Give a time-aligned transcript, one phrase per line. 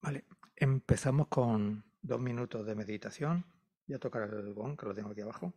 [0.00, 0.24] Vale,
[0.54, 3.44] empezamos con dos minutos de meditación.
[3.86, 5.52] Voy a tocar el gong, que lo tengo aquí abajo.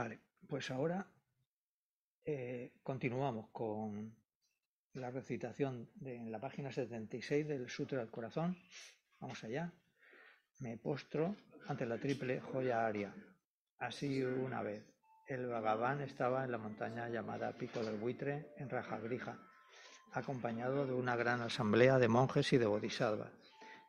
[0.00, 1.06] Vale, pues ahora
[2.24, 4.16] eh, continuamos con
[4.94, 8.56] la recitación de en la página 76 del Sutra del Corazón.
[9.18, 9.70] Vamos allá.
[10.60, 11.36] Me postro
[11.68, 13.14] ante la triple joya aria.
[13.76, 14.82] Así una vez.
[15.26, 19.36] El Bhagavan estaba en la montaña llamada Pico del Buitre, en Rajagrija,
[20.12, 23.49] acompañado de una gran asamblea de monjes y de bodhisattvas.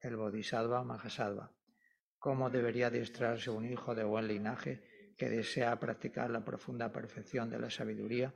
[0.00, 1.52] el Bodhisattva Mahasattva.
[2.18, 7.58] ¿Cómo debería adiestrarse un hijo de buen linaje que desea practicar la profunda perfección de
[7.58, 8.34] la sabiduría?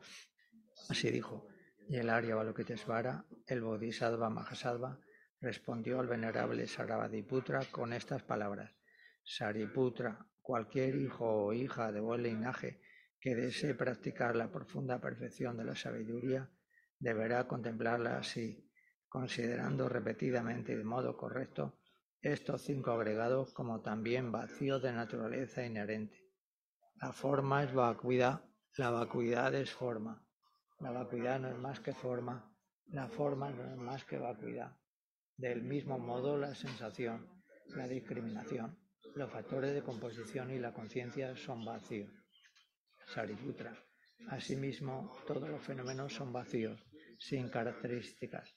[0.89, 1.49] Así dijo.
[1.89, 4.99] Y el Arya Balokitesvara, el Bodhisattva Mahasattva,
[5.41, 8.73] respondió al venerable Sarabhatiputra con estas palabras.
[9.23, 12.81] Sariputra, cualquier hijo o hija de buen linaje
[13.21, 16.51] que desee practicar la profunda perfección de la sabiduría,
[16.99, 18.64] deberá contemplarla así,
[19.15, 21.79] considerando repetidamente y de modo correcto
[22.21, 26.19] estos cinco agregados como también vacíos de naturaleza inherente.
[27.01, 28.43] La forma es vacuidad,
[28.77, 30.27] la vacuidad es forma.
[30.81, 32.53] La vacuidad no es más que forma,
[32.87, 34.77] la forma no es más que vacuidad.
[35.37, 37.25] Del mismo modo, la sensación,
[37.69, 38.77] la discriminación,
[39.15, 42.11] los factores de composición y la conciencia son vacíos.
[43.15, 43.79] Sariputra.
[44.31, 46.85] Asimismo, todos los fenómenos son vacíos,
[47.17, 48.57] sin características,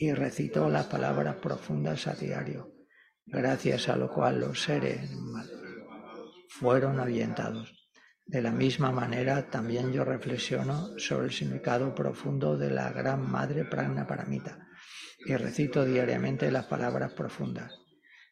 [0.00, 2.72] y recitó las palabras profundas a diario,
[3.26, 5.10] gracias a lo cual los seres
[6.48, 7.90] fueron ahuyentados.
[8.24, 13.66] De la misma manera, también yo reflexiono sobre el significado profundo de la Gran Madre
[13.66, 14.66] Pragna Paramita
[15.26, 17.70] y recito diariamente las palabras profundas.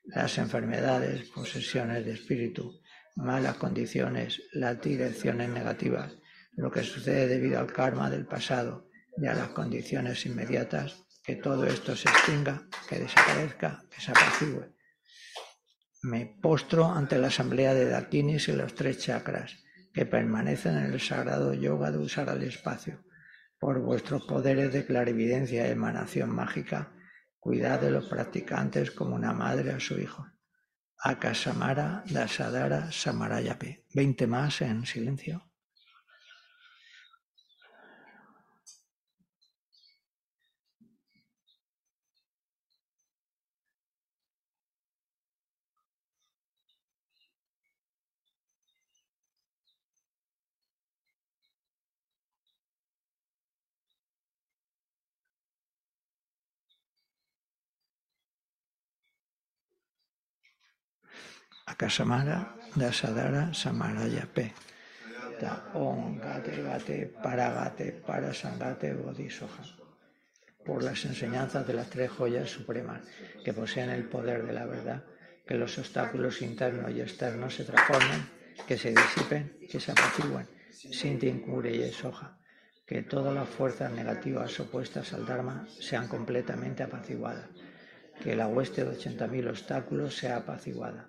[0.04, 2.80] Las enfermedades, posesiones de espíritu,
[3.14, 6.16] malas condiciones, las direcciones negativas,
[6.52, 8.88] lo que sucede debido al karma del pasado
[9.18, 14.72] y a las condiciones inmediatas, que todo esto se extinga, que desaparezca, que se apacigüe.
[16.00, 21.00] Me postro ante la asamblea de Dakinis y los tres chakras que permanecen en el
[21.02, 23.04] sagrado yoga de usar al espacio.
[23.58, 26.94] Por vuestros poderes de clarividencia y emanación mágica,
[27.38, 30.26] Cuidad de los practicantes como una madre a su hijo.
[30.98, 33.84] Akasamara Dasadara Samarayape.
[33.94, 35.47] Veinte más en silencio.
[61.68, 64.54] Akasamara Dasadara Samarayape.
[65.38, 69.62] Ta Om Gate Gate Paragate Parasangate Bodhisoja.
[70.64, 73.02] Por las enseñanzas de las tres joyas supremas
[73.44, 75.04] que poseen el poder de la verdad,
[75.46, 78.26] que los obstáculos internos y externos se transformen,
[78.66, 82.38] que se disipen, que se apaciguen, sin tincure y soja,
[82.86, 87.48] que todas las fuerzas negativas opuestas al Dharma sean completamente apaciguadas,
[88.22, 91.08] que la hueste de 80.000 obstáculos sea apaciguada,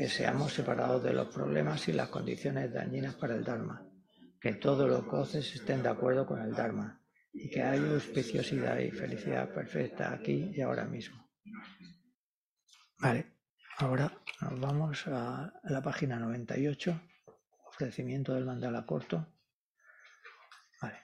[0.00, 3.86] que seamos separados de los problemas y las condiciones dañinas para el Dharma,
[4.40, 7.02] que todos los goces estén de acuerdo con el Dharma
[7.34, 11.28] y que haya auspiciosidad y felicidad perfecta aquí y ahora mismo.
[12.98, 13.36] Vale,
[13.76, 16.98] ahora nos vamos a la página 98,
[17.66, 19.26] ofrecimiento del mandala corto.
[20.80, 20.98] Vale,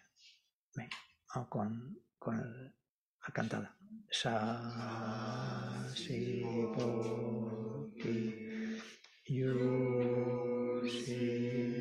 [0.74, 0.96] venga,
[1.34, 3.76] vamos con, con la cantada.
[4.10, 6.40] Sa, si,
[6.74, 8.45] po, ti.
[9.28, 11.75] You see.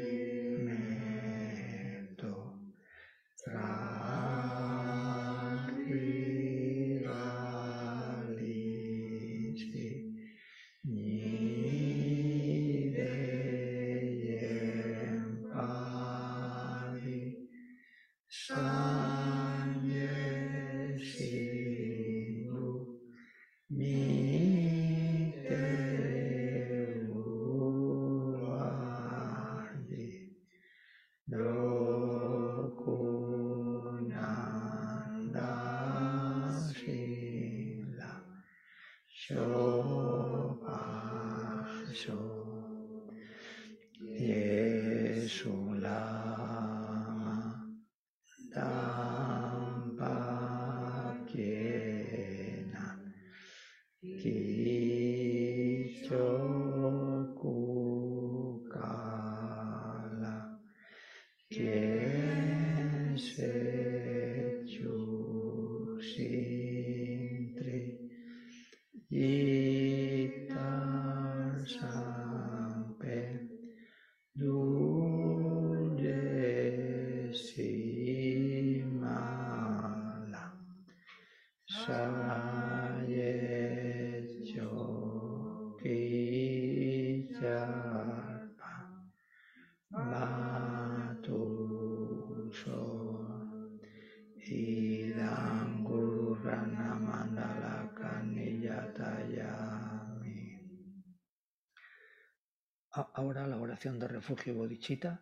[102.96, 105.20] Ahora la oración de refugio bodhichita.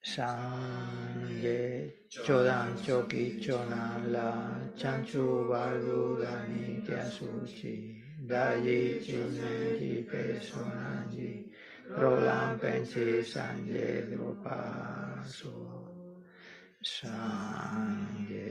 [0.00, 1.58] Sangye
[2.08, 10.06] chodan choki chona la chanchu bardu dani suci dayi chime
[11.10, 11.50] ji
[11.88, 15.52] rolam pensi sangye drupasu
[16.80, 18.46] sangye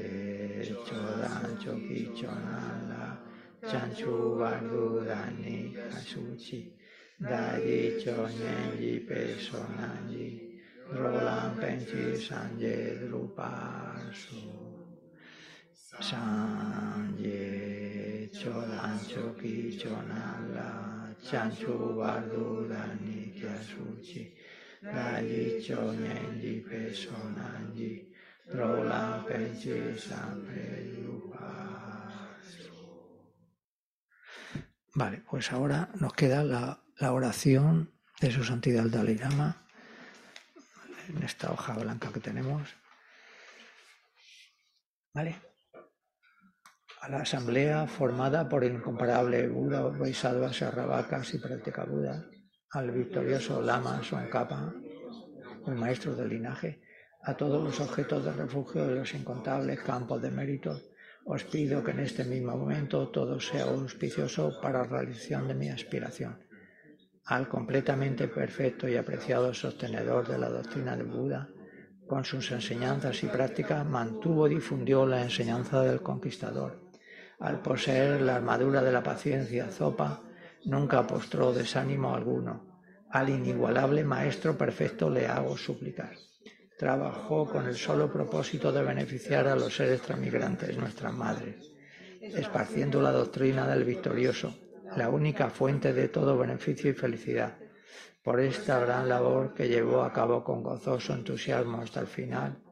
[0.84, 3.18] chodan choki chona la
[3.64, 5.74] chanchu bardu dani
[6.04, 6.75] suci
[7.16, 10.60] Dagi chonyenji pesonanji
[10.92, 14.44] Rolam penchi sanje drupasu.
[16.04, 17.40] Sanje
[18.36, 24.36] chodan choki chonala Chanchu vardurani kyasuchi.
[24.84, 28.12] Dagi chonyenji pesonanji
[28.52, 32.76] Rolam penchi sanje drupasu.
[34.96, 39.68] Vale, pues ahora nos queda la la oración de su santidad Dalai Lama
[41.10, 42.74] en esta hoja blanca que tenemos.
[45.14, 45.36] ¿Vale?
[47.02, 52.26] A la asamblea formada por el incomparable Buda, Vaisādva, Sarravakas y Práctica Buda,
[52.72, 54.74] al victorioso Lama Sonkapa,
[55.66, 56.82] un maestro del linaje,
[57.24, 60.82] a todos los objetos de refugio de los incontables campos de méritos,
[61.26, 65.70] os pido que en este mismo momento todo sea auspicioso para la realización de mi
[65.70, 66.45] aspiración
[67.26, 71.50] al completamente perfecto y apreciado sostenedor de la doctrina de Buda,
[72.08, 76.82] con sus enseñanzas y prácticas mantuvo y difundió la enseñanza del conquistador.
[77.40, 80.22] Al poseer la armadura de la paciencia Zopa,
[80.66, 82.80] nunca postró desánimo alguno.
[83.10, 86.14] Al inigualable Maestro perfecto le hago suplicar.
[86.78, 91.72] Trabajó con el solo propósito de beneficiar a los seres transmigrantes, nuestras madres,
[92.22, 94.54] esparciendo la doctrina del victorioso,
[94.96, 97.58] la única fuente de todo beneficio y felicidad,
[98.24, 102.64] por esta gran labor que llevó a cabo con gozoso entusiasmo hasta el final,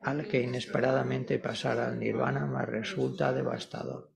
[0.00, 4.10] al que inesperadamente pasar al nirvana me resulta devastador.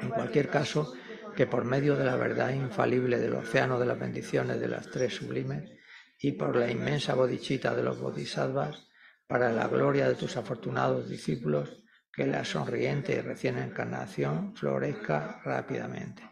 [0.00, 0.92] En cualquier caso,
[1.36, 5.14] que por medio de la verdad infalible del océano de las bendiciones de las tres
[5.14, 5.70] sublimes
[6.18, 8.88] y por la inmensa bodichita de los bodhisattvas,
[9.26, 16.31] para la gloria de tus afortunados discípulos, que la sonriente y recién encarnación florezca rápidamente.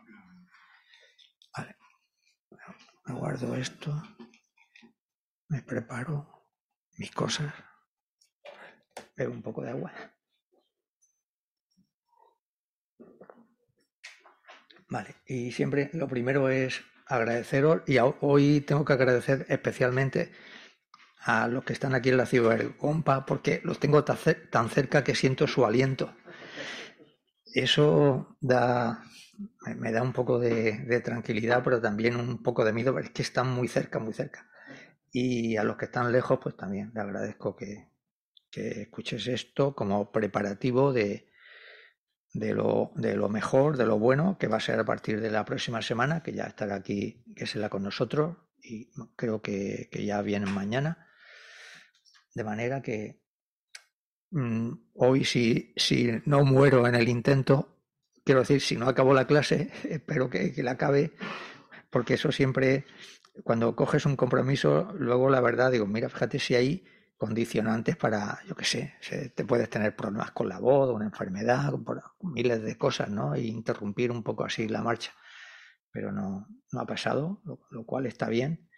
[3.10, 3.90] Me guardo esto,
[5.48, 6.46] me preparo
[6.96, 7.52] mis cosas,
[9.16, 9.92] bebo un poco de agua.
[14.88, 20.30] Vale, y siempre lo primero es agradeceros y hoy tengo que agradecer especialmente
[21.18, 25.02] a los que están aquí en la ciudad del Compa porque los tengo tan cerca
[25.02, 26.14] que siento su aliento.
[27.54, 29.02] Eso da,
[29.76, 33.48] me da un poco de, tranquilidad, pero también un poco de miedo, es que están
[33.48, 34.48] muy cerca, muy cerca.
[35.12, 37.90] Y a los que están lejos, pues también le agradezco que,
[38.52, 41.30] escuches esto como preparativo de,
[42.34, 45.30] de, lo, de lo mejor, de lo bueno, que va a ser a partir de
[45.30, 50.22] la próxima semana, que ya estará aquí, que será con nosotros, y creo que, ya
[50.22, 51.06] vienen mañana.
[52.34, 53.22] De manera que
[54.94, 55.72] hoy, si,
[56.24, 57.76] no muero en el intento,
[58.24, 61.12] quiero decir, si no acabo la clase, espero que, la acabe,
[61.90, 62.84] porque eso siempre,
[63.42, 66.84] cuando coges un compromiso, luego la verdad digo, mira, fíjate si hay
[67.16, 68.94] condicionantes para, yo qué sé,
[69.34, 71.70] te puedes tener problemas con la voz, una enfermedad,
[72.22, 73.36] miles de cosas, ¿no?
[73.36, 75.12] Y interrumpir un poco así la marcha.
[75.92, 78.70] Pero no, no ha pasado, lo, cual está bien.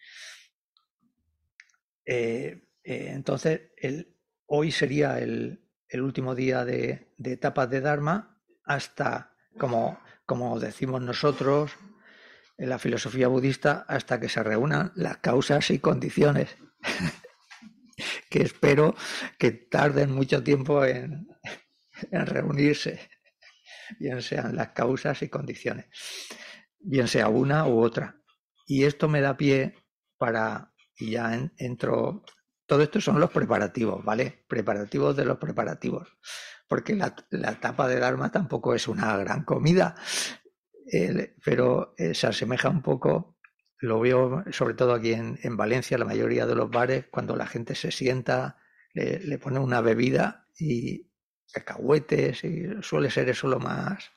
[2.05, 4.13] Eh, eh, entonces, el,
[4.47, 5.61] hoy sería el,
[5.95, 9.99] último día de, etapas de Dharma hasta como,
[10.59, 11.73] decimos nosotros
[12.57, 16.57] en la filosofía budista, hasta que se reúnan las causas y condiciones,
[18.31, 18.95] que espero
[19.39, 21.27] que tarden mucho tiempo en
[22.11, 23.11] reunirse,
[23.99, 25.87] bien sean las causas y condiciones,
[26.79, 28.23] bien sea una u otra.
[28.67, 29.75] Y esto me da pie
[30.19, 32.25] para, y ya entro,
[32.73, 34.47] todo esto son los preparativos, ¿vale?
[34.49, 36.17] Preparativos de los preparativos
[36.73, 37.15] porque la,
[37.61, 39.95] tapa del arma tampoco es una gran comida,
[41.45, 43.37] pero eh, se asemeja un poco
[43.77, 47.75] lo veo sobre todo aquí en, Valencia, la mayoría de los bares, cuando la gente
[47.75, 48.57] se sienta,
[48.95, 51.11] le, pone una bebida y
[51.53, 54.11] cacahuetes, y suele ser eso lo más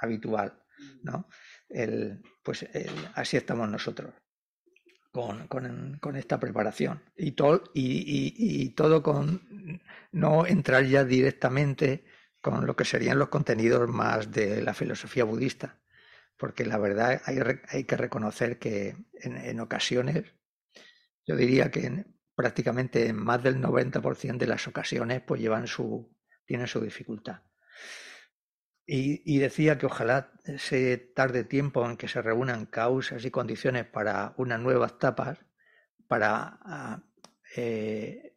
[0.00, 0.64] habitual,
[1.04, 1.28] ¿no?
[2.42, 2.66] Pues
[3.14, 4.14] así estamos nosotros.
[5.16, 9.80] Con, con, con, esta preparación y, todo y, y, todo con
[10.12, 12.04] no entrar ya directamente
[12.42, 15.78] con lo que serían los contenidos más de la filosofía budista,
[16.36, 17.38] porque la verdad hay,
[17.70, 20.34] hay que reconocer que en, en, ocasiones,
[21.26, 26.14] yo diría que en, prácticamente en más del 90% de las ocasiones pues llevan su,
[26.44, 27.40] tienen su dificultad.
[28.88, 34.32] Y, decía que ojalá se tarde tiempo en que se reúnan causas y condiciones para
[34.36, 35.38] unas nuevas tapas,
[36.06, 37.02] para ah,
[37.56, 38.36] eh,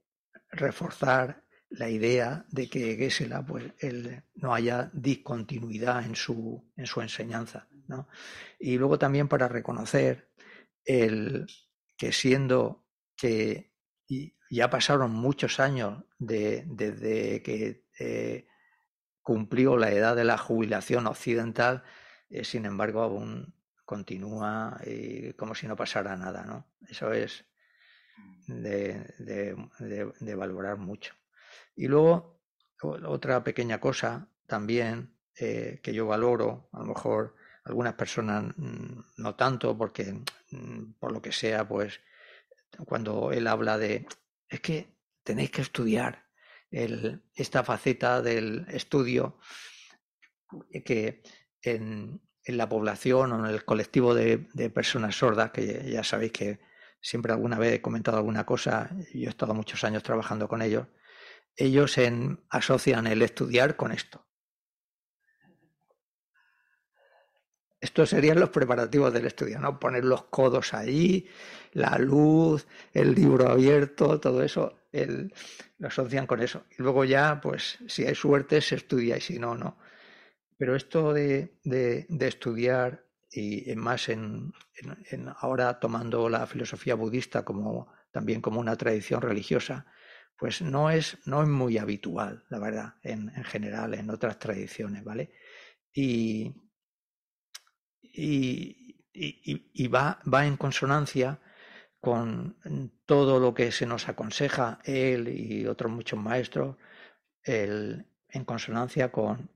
[0.52, 3.64] reforzar la idea de que Gesela pues,
[4.36, 7.68] no haya discontinuidad en su, en su enseñanza.
[8.60, 10.30] Y luego también para reconocer
[10.84, 11.48] el,
[11.98, 13.72] que siendo que
[14.50, 18.48] ya pasaron muchos años desde que eh,
[19.30, 21.84] cumplió la edad de la jubilación occidental,
[22.32, 23.54] eh, sin embargo aún
[23.86, 26.66] continúa eh, como si no pasara nada, ¿no?
[26.90, 27.46] Eso es
[28.48, 29.56] de,
[30.36, 31.14] valorar mucho.
[31.76, 32.42] Y luego,
[32.82, 39.36] otra pequeña cosa también eh, que yo valoro, a lo mejor algunas personas mm, no
[39.36, 42.02] tanto, porque mm, por lo que sea, pues
[42.84, 44.08] cuando él habla de,
[44.48, 46.29] es que tenéis que estudiar,
[46.72, 49.40] esta faceta del estudio
[50.86, 51.24] que
[51.62, 54.38] en, la población o en el colectivo de,
[54.74, 56.60] personas sordas, que ya sabéis que
[57.00, 60.88] siempre alguna vez he comentado alguna cosa, yo he estado muchos años trabajando con ellos,
[61.56, 61.96] ellos
[62.50, 64.26] asocian el estudiar con esto.
[67.82, 69.80] Estos serían los preparativos del estudio, ¿no?
[69.80, 71.30] Poner los codos ahí,
[71.72, 75.34] la luz, el libro abierto, todo eso el,
[75.80, 76.66] lo asocian con eso.
[76.78, 79.78] Y luego ya, pues, si hay suerte, se estudia y si no, no.
[80.58, 84.54] Pero esto de, de, estudiar y más en,
[85.38, 89.86] ahora tomando la filosofía budista como también como una tradición religiosa,
[90.38, 95.04] pues no es, no es muy habitual, la verdad, en, en general, en otras tradiciones,
[95.04, 95.32] ¿vale?
[95.94, 96.56] Y,
[98.02, 101.40] y, y, y va, va en consonancia
[102.00, 102.56] con
[103.06, 106.78] todo lo que se nos aconseja él y otros muchos maestros,
[107.44, 109.50] el, en consonancia con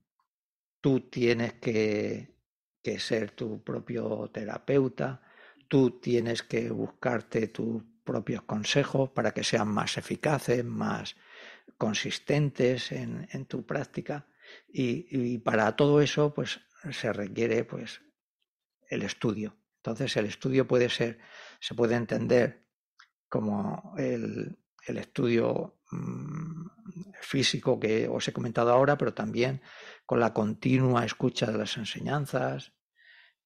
[0.82, 2.36] tú tienes que,
[2.82, 5.22] que, ser tu propio terapeuta,
[5.70, 11.16] tú tienes que buscarte tus propios consejos para que sean más eficaces, más
[11.78, 14.28] consistentes en, en tu práctica
[14.68, 16.60] y, y, para todo eso pues
[16.92, 18.02] se requiere pues
[18.90, 19.56] el estudio.
[19.78, 21.20] Entonces el estudio puede ser
[21.64, 22.68] se puede entender
[23.30, 26.66] como el, estudio mm,
[27.22, 29.62] físico que os he comentado ahora, pero también
[30.06, 32.74] con la continua escucha de las enseñanzas,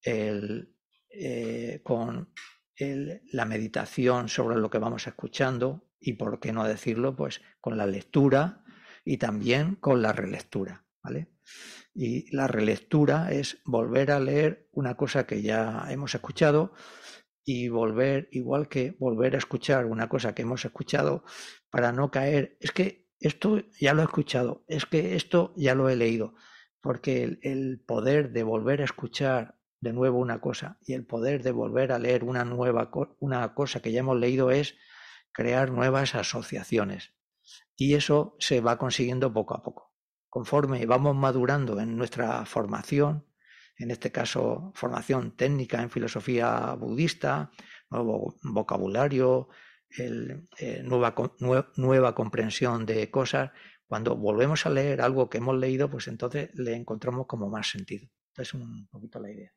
[0.03, 2.34] eh, con
[2.80, 7.86] la meditación sobre lo que vamos escuchando y, por qué no decirlo, pues con la
[7.86, 8.63] lectura
[9.06, 10.88] y también con la relectura.
[11.03, 11.30] ¿vale?
[11.93, 16.73] Y la relectura es volver a leer una cosa que ya hemos escuchado
[17.49, 21.23] y volver, igual que volver a escuchar una cosa que hemos escuchado
[21.69, 25.88] para no caer, es que esto ya lo he escuchado, es que esto ya lo
[25.88, 26.36] he leído,
[26.81, 31.53] porque el, poder de volver a escuchar de nuevo una cosa y el poder de
[31.53, 34.75] volver a leer una nueva una cosa que ya hemos leído es
[35.31, 37.13] crear nuevas asociaciones.
[37.77, 39.93] Y eso se va consiguiendo poco a poco.
[40.27, 43.25] Conforme vamos madurando en nuestra formación,
[43.78, 47.52] en este caso formación técnica en filosofía budista,
[47.90, 49.50] nuevo vocabulario,
[49.98, 51.16] eh, nueva,
[51.76, 53.52] nueva comprensión de cosas.
[53.86, 58.10] Cuando volvemos a leer algo que hemos leído, pues entonces le encontramos como más sentido.
[58.36, 59.54] es un poquito la idea.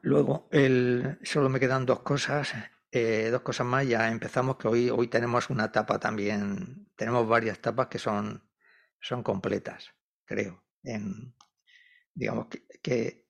[0.00, 2.54] Luego, el, solo me quedan dos cosas,
[2.90, 3.86] eh, dos cosas más.
[3.86, 8.42] Ya empezamos que hoy, hoy tenemos una etapa también, tenemos varias etapas que son,
[9.00, 9.90] son completas,
[10.24, 11.34] creo, en,
[12.14, 12.46] digamos
[12.82, 13.22] que,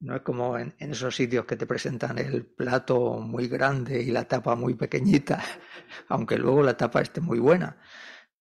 [0.00, 4.26] no es como en, esos sitios que te presentan el plato muy grande y la
[4.26, 5.42] tapa muy pequeñita,
[6.08, 7.76] aunque luego la tapa esté muy buena.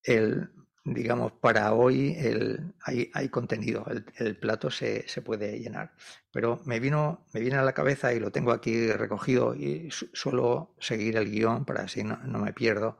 [0.01, 0.49] El,
[0.85, 3.85] digamos, para hoy el, hay, hay contenido,
[4.17, 5.93] el, plato se, se, puede llenar.
[6.31, 10.75] Pero me vino, me viene a la cabeza y lo tengo aquí recogido y suelo
[10.79, 12.99] seguir el guion para así no, no me pierdo.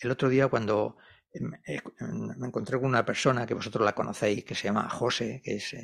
[0.00, 0.96] El otro día cuando
[1.40, 5.74] me encontré con una persona que vosotros la conocéis, que se llama José, que es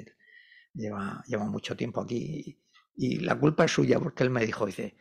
[0.75, 2.61] lleva, lleva mucho tiempo aquí
[2.97, 4.97] Y la culpa es suya porque él me dijo, dice,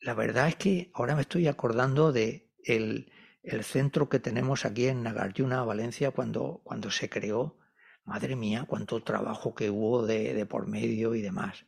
[0.00, 3.10] la verdad es que ahora me estoy acordando de el,
[3.42, 7.58] el centro que tenemos aquí en Nagarjuna, Valencia, cuando, cuando se creó.
[8.04, 11.66] Madre mía, cuánto trabajo que hubo de, de por medio y demás.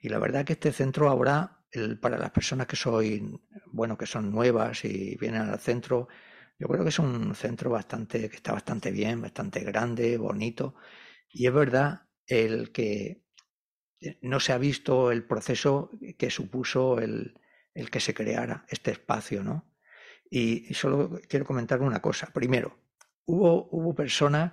[0.00, 4.06] Y la verdad que este centro ahora, el, para las personas que soy, bueno, que
[4.06, 6.08] son nuevas y vienen al centro,
[6.60, 10.74] yo creo que es un centro bastante, que está bastante bien, bastante grande, bonito.
[11.30, 13.24] Y es verdad el que
[14.00, 17.40] eh, no se ha visto el proceso que supuso el,
[17.74, 19.72] el que se creara este espacio, ¿no?
[20.30, 22.30] Y, solo quiero comentar una cosa.
[22.32, 22.78] Primero,
[23.24, 24.52] hubo, hubo personas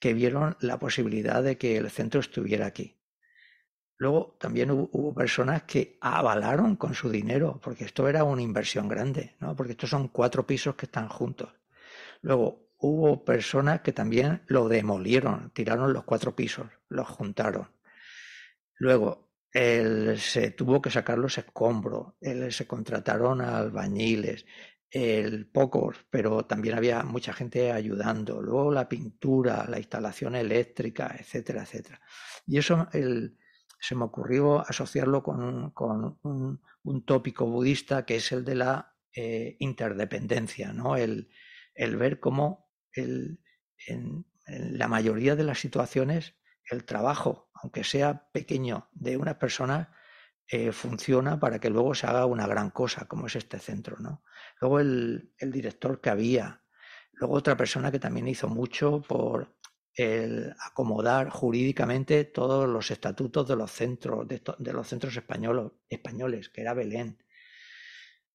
[0.00, 3.00] que vieron la posibilidad de que el centro estuviera aquí.
[3.98, 9.36] Luego también hubo, personas que avalaron con su dinero, porque esto era una inversión grande,
[9.40, 9.56] ¿no?
[9.56, 11.50] Porque estos son cuatro pisos que están juntos.
[12.22, 17.68] Luego hubo personas que también lo demolieron, tiraron los cuatro pisos, los juntaron.
[18.76, 22.14] Luego se tuvo que sacar los escombros,
[22.50, 24.46] se contrataron albañiles,
[24.90, 28.40] el, pocos, pero también había mucha gente ayudando.
[28.40, 32.00] Luego la pintura, la instalación eléctrica, etcétera, etcétera.
[32.46, 33.37] Y eso el,
[33.80, 38.96] se me ocurrió asociarlo con, con un, un, tópico budista que es el de la
[39.14, 40.96] eh, interdependencia, ¿no?
[40.96, 41.30] el,
[41.74, 43.40] el ver cómo el,
[43.86, 46.34] en, la mayoría de las situaciones
[46.70, 49.88] el trabajo, aunque sea pequeño, de unas personas
[50.46, 54.22] eh, funciona para que luego se haga una gran cosa, como es este centro, ¿no?
[54.60, 56.62] Luego el, el, director que había,
[57.12, 59.57] luego otra persona que también hizo mucho por
[59.94, 66.60] el acomodar jurídicamente todos los estatutos de los centros, de, los centros españoles, españoles, que
[66.60, 67.22] era Belén.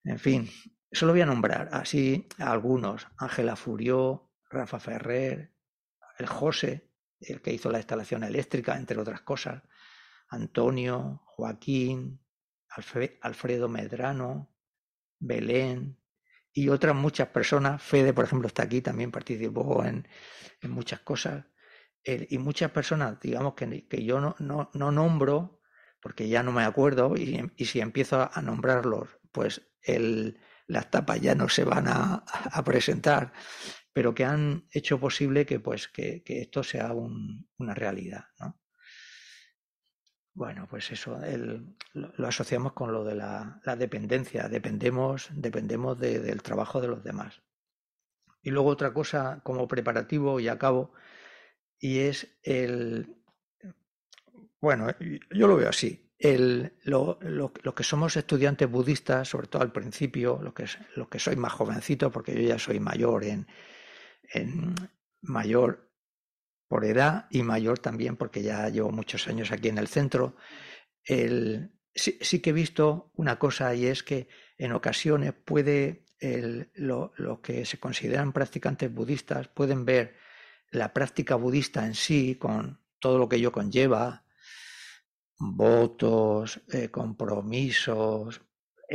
[0.04, 0.50] En fin,
[0.92, 3.08] solo voy a nombrar así a algunos.
[3.18, 5.54] Ángela Furió, Rafa Ferrer,
[6.20, 6.90] el José,
[7.20, 9.64] el que hizo la instalación eléctrica, entre otras cosas.
[10.30, 12.20] Antonio, Joaquín,
[13.22, 14.54] Alfredo Medrano,
[15.20, 16.03] Belén
[16.54, 17.82] y otras muchas personas.
[17.82, 20.08] Fede, por ejemplo, está aquí, también participó en,
[20.64, 21.46] muchas cosas.
[22.06, 25.62] y muchas personas, digamos, que, que yo no, no, no, nombro,
[26.02, 31.36] porque ya no me acuerdo, y, si empiezo a nombrarlos, pues el, las tapas ya
[31.36, 33.34] no se van a, a presentar,
[33.94, 38.26] pero que han hecho posible que, pues, que, que esto sea un, una realidad.
[38.40, 38.63] ¿no?
[40.36, 46.20] Bueno, pues eso, el, lo, asociamos con lo de la, la dependencia, dependemos, dependemos de,
[46.20, 47.42] del trabajo de los demás.
[48.42, 50.92] Y luego otra cosa como preparativo y acabo,
[51.80, 53.16] y es el,
[54.60, 54.88] bueno,
[55.30, 59.72] yo lo veo así, el, lo, lo, lo, que somos estudiantes budistas, sobre todo al
[59.72, 60.66] principio, lo que,
[60.96, 63.46] lo que soy más jovencito, porque yo ya soy mayor en,
[64.34, 64.74] en
[65.22, 65.83] mayor
[66.74, 70.36] por edad y mayor también porque ya llevo muchos años aquí en el centro.
[71.04, 76.72] El, sí, sí, que he visto una cosa y es que en ocasiones puede el,
[76.74, 80.16] lo, lo, que se consideran practicantes budistas pueden ver
[80.72, 84.26] la práctica budista en sí con todo lo que ello conlleva,
[85.38, 88.42] votos, eh, compromisos,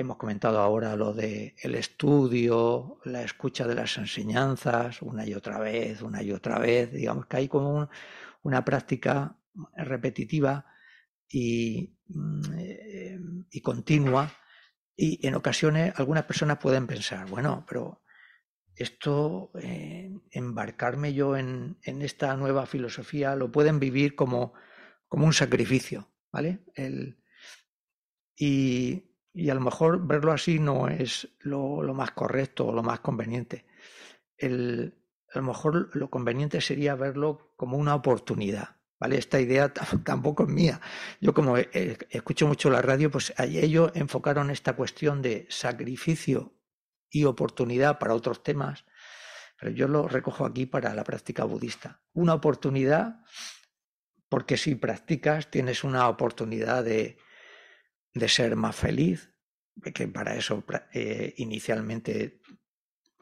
[0.01, 5.59] hemos comentado ahora lo de el estudio, la escucha de las enseñanzas, una y otra
[5.59, 6.93] vez, una y otra vez.
[6.93, 7.89] Digamos que hay como un,
[8.43, 9.37] una práctica
[9.77, 10.67] repetitiva
[11.29, 14.33] y, mm, eh, y, continua.
[14.97, 18.03] Y en ocasiones algunas personas pueden pensar, bueno, pero
[18.77, 24.55] esto, eh, embarcarme yo en, en, esta nueva filosofía, lo pueden vivir como,
[25.09, 26.61] como un sacrificio, ¿vale?
[26.75, 27.19] El,
[28.37, 29.08] y
[29.39, 33.67] y a lo mejor verlo así no es lo, más correcto o lo más conveniente.
[34.37, 34.99] El,
[35.33, 38.79] a lo mejor lo conveniente sería verlo como una oportunidad.
[38.99, 39.17] ¿Vale?
[39.17, 39.73] Esta idea
[40.05, 40.81] tampoco es mía.
[41.21, 46.55] Yo como escucho mucho la radio, pues ellos enfocaron esta cuestión de sacrificio
[47.09, 48.87] y oportunidad para otros temas,
[49.61, 52.01] pero yo lo recojo aquí para la práctica budista.
[52.13, 53.21] Una oportunidad
[54.29, 57.19] porque si practicas tienes una oportunidad de,
[58.15, 59.33] de ser más feliz,
[59.95, 62.41] que para eso eh, inicialmente,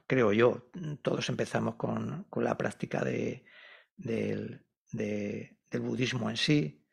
[0.07, 0.71] creo yo,
[1.03, 3.45] todos empezamos con, con la práctica de,
[3.97, 4.61] de,
[4.93, 6.87] de, del budismo en sí,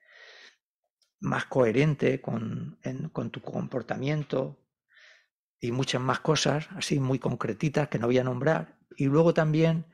[1.20, 2.80] más coherente con,
[3.14, 4.60] con tu comportamiento
[5.60, 8.78] y muchas más cosas, así muy concretitas que no voy a nombrar.
[8.98, 9.86] Y luego también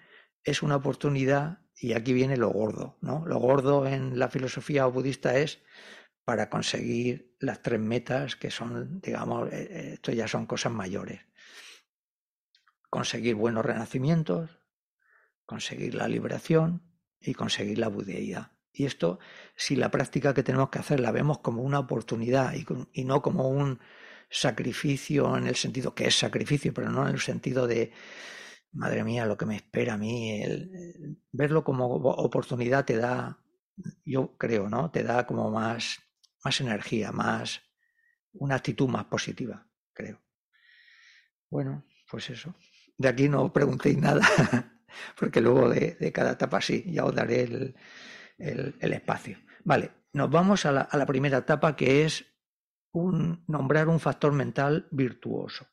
[0.44, 3.26] es una oportunidad, y aquí viene lo gordo, ¿no?
[3.28, 5.62] Lo gordo en la filosofía budista es
[6.26, 11.22] para conseguir las tres metas que son, digamos, eh, eh, esto ya son cosas mayores.
[12.90, 14.60] Conseguir buenos renacimientos,
[15.46, 16.84] conseguir la liberación
[17.20, 18.52] y conseguir la budeidad.
[18.72, 19.20] Y esto,
[19.56, 22.54] si la práctica que tenemos que hacer la vemos como una oportunidad
[22.94, 23.80] y, no como un
[24.30, 27.92] sacrificio en el sentido que es sacrificio, pero no en el sentido de,
[28.72, 30.44] madre mía, lo que me espera a mí,
[31.32, 33.40] verlo como oportunidad te da,
[34.06, 34.92] yo creo, ¿no?
[34.92, 36.00] Te da como más,
[36.44, 37.62] más energía, más,
[38.34, 40.22] una actitud más positiva, creo.
[41.50, 42.56] Bueno, pues eso.
[42.98, 44.22] De aquí no preguntéis nada,
[45.20, 47.76] porque luego de, cada etapa sí, ya os daré el,
[48.38, 49.38] el, espacio.
[49.64, 52.26] Vale, nos vamos a la, a la, primera etapa que es
[52.92, 55.68] un, nombrar un factor mental virtuoso.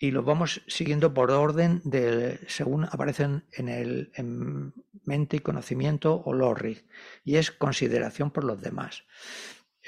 [0.00, 4.72] Y los vamos siguiendo por orden de, según aparecen en el en
[5.04, 6.86] mente y conocimiento o LORRIG,
[7.24, 9.04] y es consideración por los demás.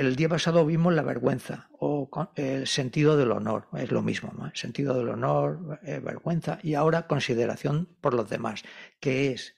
[0.00, 4.50] El día pasado vimos la vergüenza o el sentido del honor, es lo mismo, ¿no?
[4.54, 8.62] sentido del honor, eh, vergüenza y ahora consideración por los demás,
[8.98, 9.56] que es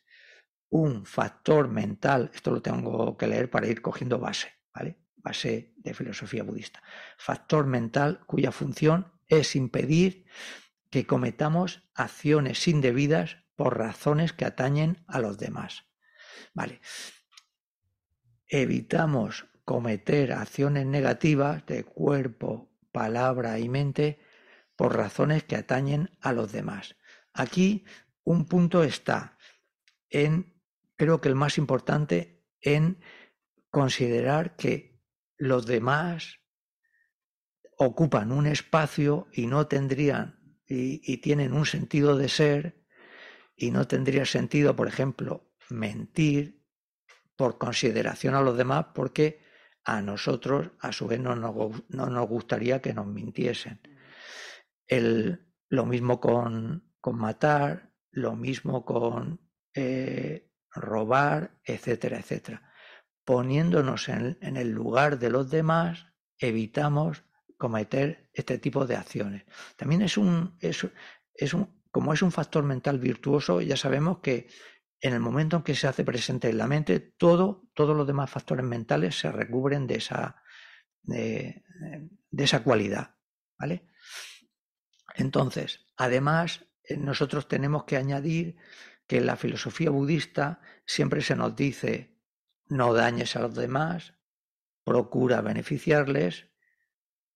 [0.68, 4.98] un factor mental, esto lo tengo que leer para ir cogiendo base, ¿vale?
[5.14, 6.82] Base de filosofía budista.
[7.18, 10.26] Factor mental cuya función es impedir
[10.90, 15.84] que cometamos acciones indebidas por razones que atañen a los demás.
[16.52, 16.80] Vale.
[18.48, 24.18] Evitamos cometer acciones negativas de cuerpo, palabra y mente
[24.76, 26.96] por razones que atañen a los demás.
[27.32, 27.84] Aquí
[28.24, 29.38] un punto está
[30.10, 30.60] en,
[30.96, 33.00] creo que el más importante, en
[33.70, 35.00] considerar que
[35.36, 36.40] los demás
[37.78, 42.82] ocupan un espacio y no tendrían y, tienen un sentido de ser
[43.56, 46.64] y no tendría sentido, por ejemplo, mentir
[47.36, 49.40] por consideración a los demás porque
[49.84, 53.80] a nosotros a su vez no nos, gustaría que nos mintiesen.
[54.86, 59.40] El, lo mismo con, con, matar, lo mismo con
[59.74, 62.72] eh, robar, etcétera, etcétera.
[63.24, 66.06] Poniéndonos en, en, el lugar de los demás,
[66.38, 67.24] evitamos
[67.56, 69.44] cometer este tipo de acciones.
[69.76, 70.86] También es un, es,
[71.34, 74.48] es un, como es un factor mental virtuoso, ya sabemos que
[75.02, 78.30] en el momento en que se hace presente en la mente, todo, todos los demás
[78.30, 80.40] factores mentales se recubren de esa,
[81.02, 81.64] de,
[82.30, 83.16] esa cualidad.
[83.58, 83.88] ¿vale?
[85.16, 88.56] Entonces, además, eh, nosotros tenemos que añadir
[89.08, 92.16] que en la filosofía budista siempre se nos dice
[92.68, 94.14] no dañes a los demás,
[94.84, 96.46] procura beneficiarles,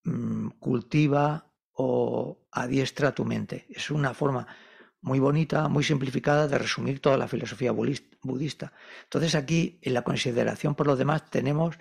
[0.04, 3.66] mm, cultiva o adiestra tu mente.
[3.68, 4.46] Es una forma
[5.06, 8.72] muy bonita, muy simplificada de resumir toda la filosofía budista.
[9.04, 11.78] Entonces aquí, en la consideración por los demás, tenemos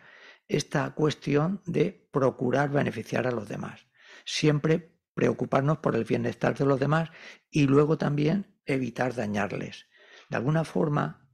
[0.47, 3.87] esta cuestión de procurar beneficiar a los demás.
[4.25, 7.09] Siempre preocuparnos por el bienestar de los demás
[7.49, 9.87] y luego también evitar dañarles.
[10.29, 11.27] De alguna forma,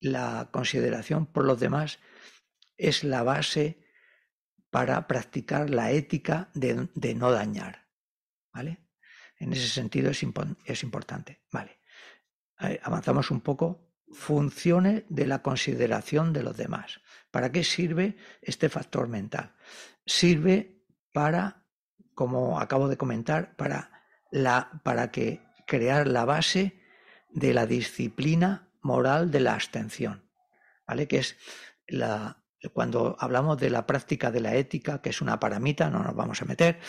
[0.00, 2.00] la consideración por los demás
[2.76, 3.82] es la base
[4.68, 7.88] para practicar la ética de, de no dañar.
[8.52, 8.87] ¿Vale?
[9.38, 10.24] En ese sentido es,
[10.64, 11.42] es importante.
[11.52, 11.80] Vale.
[12.82, 13.86] Avanzamos un poco.
[14.10, 17.00] Funciones de la consideración de los demás.
[17.30, 19.54] ¿Para qué sirve este factor mental?
[20.06, 21.66] Sirve para,
[22.14, 23.90] como acabo de comentar, para,
[24.30, 26.80] la, para que crear la base
[27.30, 30.30] de la disciplina moral de la abstención.
[30.86, 31.06] ¿Vale?
[31.06, 31.36] Que es
[31.86, 36.14] la, cuando hablamos de la práctica de la ética, que es una paramita, no nos
[36.14, 36.80] vamos a meter,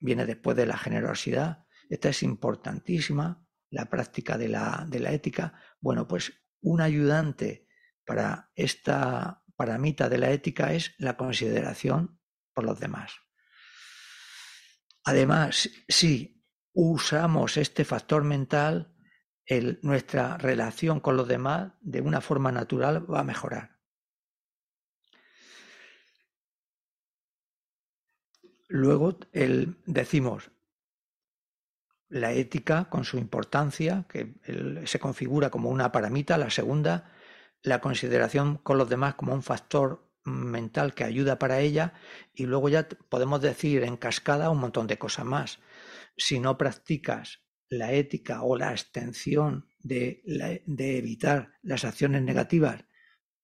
[0.00, 5.52] viene después de la generosidad, esta es importantísima, la práctica de la, de la ética.
[5.78, 7.68] Bueno, pues un ayudante
[8.06, 12.18] para esta paramita de la ética es la consideración
[12.54, 13.12] por los demás.
[15.04, 18.96] Además, si usamos este factor mental,
[19.82, 23.76] nuestra relación con los demás de una forma natural va a mejorar.
[28.68, 30.52] Luego el, decimos,
[32.12, 34.34] la ética con su importancia, que
[34.84, 37.10] se configura como una paramita, la segunda,
[37.62, 41.94] la consideración con los demás como un factor mental que ayuda para ella,
[42.34, 45.58] y luego ya podemos decir en cascada un montón de cosas más.
[46.18, 50.22] Si no practicas la ética o la abstención de,
[50.66, 52.84] de evitar las acciones negativas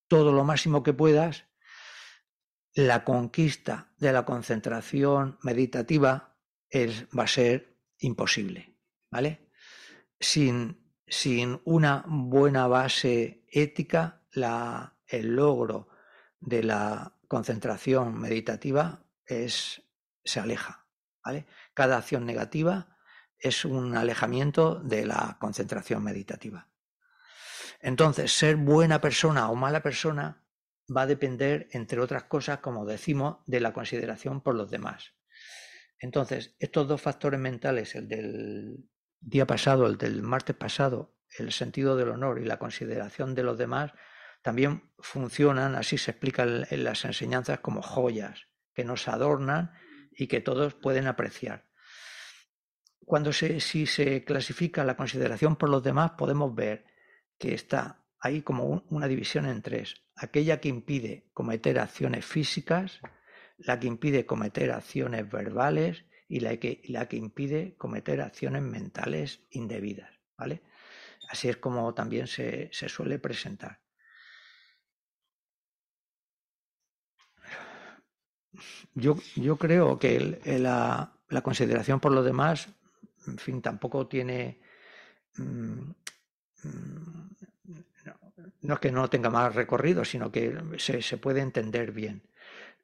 [0.09, 1.47] todo lo máximo que puedas,
[2.75, 6.37] la conquista de la concentración meditativa
[6.69, 8.77] es, va a ser imposible,
[9.11, 9.49] ¿vale?
[10.19, 15.89] Sin, sin una buena base ética, el logro
[16.41, 19.83] de la concentración meditativa es,
[20.25, 20.87] se aleja,
[21.25, 21.47] ¿vale?
[21.75, 22.97] Cada acción negativa
[23.39, 26.69] es un alejamiento de la concentración meditativa.
[27.81, 30.45] Entonces, ser buena persona o mala persona
[30.95, 35.15] va a depender, entre otras cosas, como decimos, de la consideración por los demás.
[35.99, 38.89] Entonces, estos dos factores mentales, el del
[39.21, 43.59] día pasado, el del martes pasado, el sentido del honor y la consideración de los
[43.59, 43.93] demás,
[44.43, 49.73] también funcionan, así se explica en las enseñanzas, como joyas que nos adornan
[50.13, 51.69] y que todos pueden apreciar.
[53.05, 56.85] Cuando se, si se clasifica la consideración por los demás, podemos ver
[57.39, 60.03] que está ahí como una división en tres.
[60.15, 63.01] Aquella que impide cometer acciones físicas,
[63.59, 69.41] la que impide cometer acciones verbales y la que, la que impide cometer acciones mentales
[69.51, 70.11] indebidas.
[70.37, 70.63] ¿vale?
[71.29, 73.81] Así es como también se, suele presentar.
[78.95, 82.69] Yo, yo creo que la, consideración por los demás,
[83.27, 84.61] en fin, tampoco tiene...
[85.37, 85.91] Mm,
[86.65, 87.29] mm,
[88.63, 92.23] no, es que no tenga más recorrido, sino que se, se puede entender bien.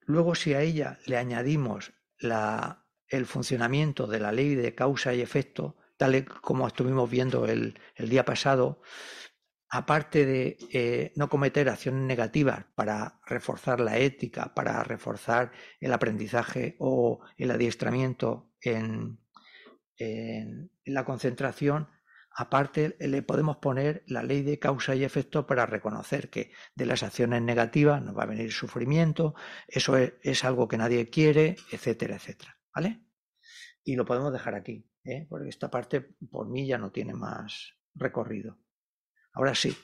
[0.06, 1.92] Luego, si a ella le añadimos
[3.08, 8.24] el funcionamiento de la ley de causa y efecto, tal como estuvimos viendo el, día
[8.24, 8.80] pasado,
[9.68, 16.76] aparte de eh, no cometer acciones negativas para reforzar la ética, para reforzar el aprendizaje
[16.78, 19.18] o el adiestramiento en,
[19.96, 21.88] en la concentración,
[22.34, 27.02] aparte le podemos poner la ley de causa y efecto para reconocer que de las
[27.02, 29.34] acciones negativas nos va a venir sufrimiento,
[29.68, 32.58] eso es, algo que nadie quiere, etcétera, etcétera.
[32.74, 33.04] ¿Vale?
[33.84, 34.88] Y lo podemos dejar aquí.
[35.04, 35.26] ¿eh?
[35.28, 38.58] porque esta parte por mí ya no tiene más recorrido.
[39.32, 39.76] Ahora sí,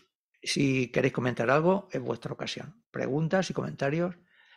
[0.43, 2.83] si queréis comentar algo, es vuestra ocasión.
[2.91, 4.17] Preguntas y comentarios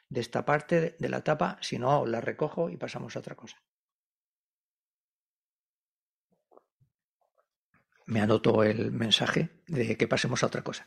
[0.10, 3.62] de esta parte de la etapa, si no, la recojo y pasamos a otra cosa.
[8.06, 10.86] Me anoto el mensaje de que pasemos a otra cosa.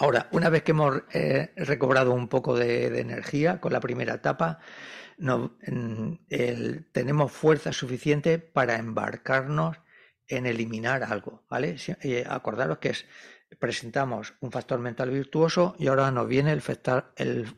[0.00, 4.58] Ahora, una vez que hemos eh, recobrado un poco de energía con la primera etapa,
[5.18, 5.58] no,
[6.92, 9.76] tenemos fuerza suficiente para embarcarnos
[10.26, 11.76] en eliminar algo, ¿vale?
[12.02, 13.04] Eh, acordaros que es,
[13.58, 17.12] presentamos un factor mental virtuoso y ahora nos viene el, factor,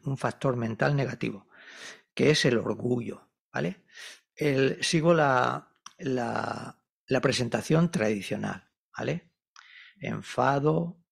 [0.04, 1.46] un factor mental negativo,
[2.12, 3.84] que es el orgullo, ¿vale?
[4.80, 5.68] sigo la,
[7.06, 9.30] la, presentación tradicional, ¿vale?
[10.00, 11.02] Enfado,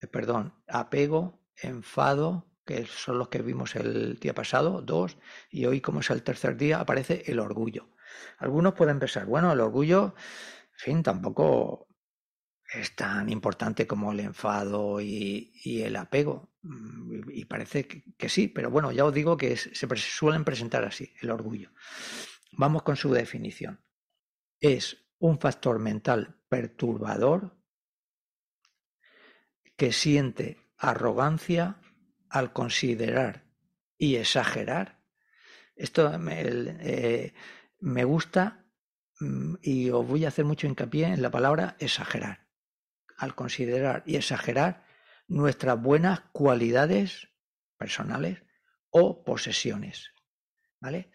[0.00, 5.18] eh, perdón, apego, enfado, que son los que vimos el día pasado, dos,
[5.50, 7.90] y hoy como es el tercer día aparece el orgullo.
[8.38, 10.14] Algunos pueden pensar, bueno, el orgullo,
[10.72, 11.88] en fin, tampoco
[12.72, 16.52] es tan importante como el enfado y, el apego.
[16.62, 21.12] Mm, y parece que, sí, pero bueno, ya os digo que se suelen presentar así,
[21.20, 21.70] el orgullo.
[22.52, 23.80] Vamos con su definición.
[24.60, 27.56] Es un factor mental perturbador
[29.74, 31.80] que siente arrogancia
[32.28, 33.46] al considerar
[33.96, 35.02] y exagerar,
[35.76, 37.34] esto me, eh,
[38.04, 38.66] gusta
[39.18, 42.46] mm, y os voy a hacer mucho hincapié en la palabra exagerar.
[43.16, 44.84] Al considerar y exagerar
[45.26, 47.28] nuestras buenas cualidades
[47.78, 48.42] personales
[48.90, 50.12] o posesiones.
[50.80, 51.10] ¿Vale?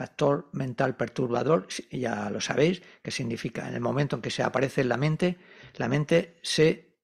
[0.00, 4.80] Factor mental perturbador, ya lo sabéis, que significa en el momento en que se aparece
[4.80, 5.36] en la mente,
[5.76, 6.96] la mente se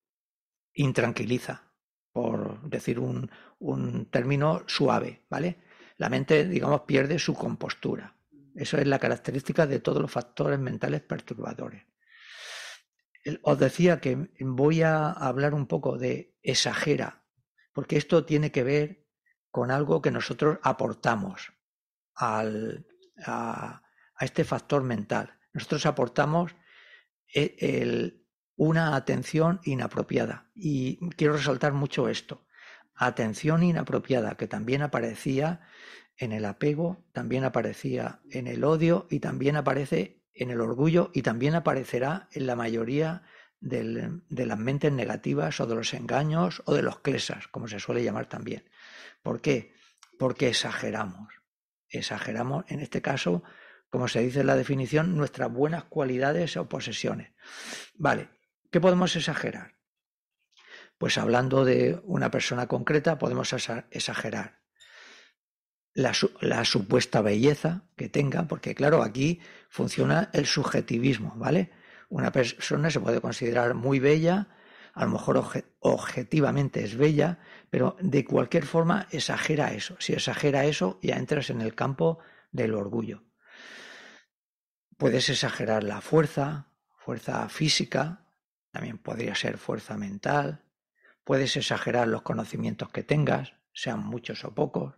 [0.73, 1.75] intranquiliza,
[2.11, 3.29] por decir un,
[4.11, 5.59] término suave, ¿vale?
[5.99, 8.17] La mente, digamos, pierde su compostura.
[8.55, 11.85] Eso es la característica de todos los factores mentales perturbadores.
[13.43, 17.27] Os decía que voy a hablar un poco de exagera,
[17.75, 19.07] porque esto tiene que ver
[19.51, 21.56] con algo que nosotros aportamos
[22.17, 22.87] al,
[23.25, 23.83] a,
[24.21, 25.39] este factor mental.
[25.53, 26.55] Nosotros aportamos
[27.33, 30.51] e, el, una atención inapropiada.
[30.55, 32.47] Y quiero resaltar mucho esto.
[32.95, 35.61] Atención inapropiada, que también aparecía
[36.17, 41.23] en el apego, también aparecía en el odio y también aparece en el orgullo y
[41.23, 43.23] también aparecerá en la mayoría
[43.61, 48.03] de las mentes negativas o de los engaños o de los clesas, como se suele
[48.03, 48.65] llamar también.
[49.23, 49.75] ¿Por qué?
[50.19, 51.36] Porque exageramos.
[51.89, 53.43] Exageramos, en este caso,
[53.91, 57.33] como se dice en la definición, nuestras buenas cualidades o posesiones.
[57.95, 58.29] Vale,
[58.71, 59.77] ¿Qué podemos exagerar?
[60.99, 64.61] Pues hablando de una persona concreta, podemos exagerar
[65.95, 71.71] la, supuesta belleza que tenga, porque claro, aquí funciona el subjetivismo, ¿vale?
[72.09, 74.49] Una persona se puede considerar muy bella,
[74.93, 75.43] a lo mejor
[75.81, 77.39] objetivamente es bella,
[77.77, 79.97] pero de cualquier forma exagera eso.
[79.99, 82.21] Si exagera eso, ya entras en el campo
[82.51, 83.25] del orgullo.
[84.97, 88.25] Puedes exagerar la fuerza, fuerza física,
[88.71, 90.65] también podría ser fuerza mental,
[91.23, 94.95] puedes exagerar los conocimientos que tengas, sean muchos o pocos,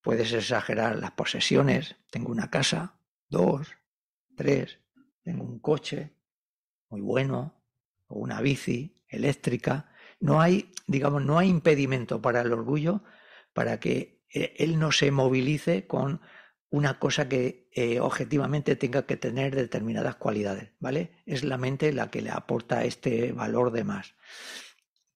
[0.00, 3.68] puedes exagerar las posesiones, tengo una casa, dos,
[4.34, 4.80] tres,
[5.22, 6.14] tengo un coche
[6.88, 7.62] muy bueno,
[8.06, 9.90] o una bici eléctrica,
[10.24, 13.02] no hay, digamos, no hay impedimento para el orgullo
[13.52, 16.22] para que eh, él no se movilice con
[16.70, 21.22] una cosa que eh, objetivamente tenga que tener determinadas cualidades, ¿vale?
[21.26, 24.14] Es la mente la que le aporta este valor de más.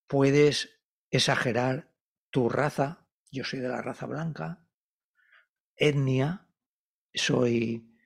[0.06, 0.78] Puedes
[1.10, 1.90] exagerar
[2.30, 4.68] tu raza, yo soy de la raza blanca,
[5.74, 6.46] etnia,
[7.14, 7.96] soy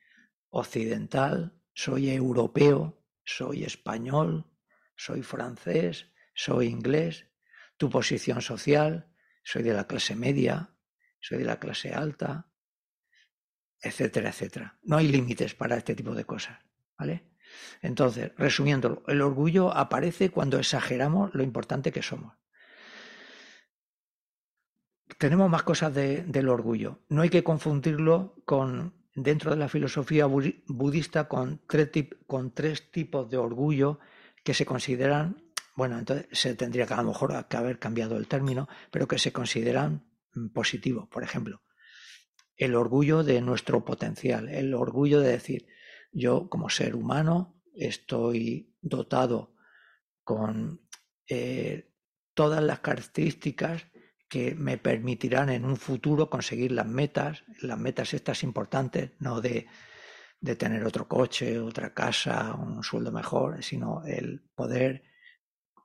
[0.47, 4.49] occidental, soy europeo, soy español,
[4.95, 7.27] soy francés, soy inglés,
[7.77, 9.13] tu posición social,
[9.43, 10.75] soy de la clase media,
[11.19, 12.49] soy de la clase alta,
[13.81, 14.79] etcétera, etcétera.
[14.83, 16.59] No hay límites para este tipo de cosas,
[16.97, 17.33] ¿vale?
[17.81, 22.33] Entonces, resumiendo, el orgullo aparece cuando exageramos lo importante que somos.
[25.17, 27.03] Tenemos más cosas del orgullo.
[27.09, 31.89] No hay que confundirlo con, dentro de la filosofía budista, con tres,
[32.25, 33.99] con tres tipos de orgullo
[34.43, 35.42] que se consideran
[35.75, 39.17] bueno, entonces se tendría que a lo mejor que haber cambiado el término, pero que
[39.17, 41.07] se consideran mm, positivos.
[41.09, 41.63] Por ejemplo,
[42.55, 45.67] el orgullo de nuestro potencial, el orgullo de decir,
[46.11, 49.55] yo como ser humano estoy dotado
[50.23, 50.81] con
[51.27, 51.91] eh,
[52.33, 53.87] todas las características
[54.29, 59.67] que me permitirán en un futuro conseguir las metas, las metas estas importantes, no de,
[60.39, 65.03] de tener otro coche, otra casa, un sueldo mejor, sino el poder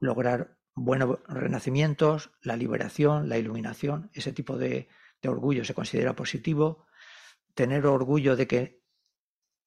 [0.00, 4.88] lograr buenos renacimientos, la liberación, la iluminación, ese tipo de,
[5.24, 6.86] orgullo se considera positivo.
[7.54, 8.82] Tener orgullo de que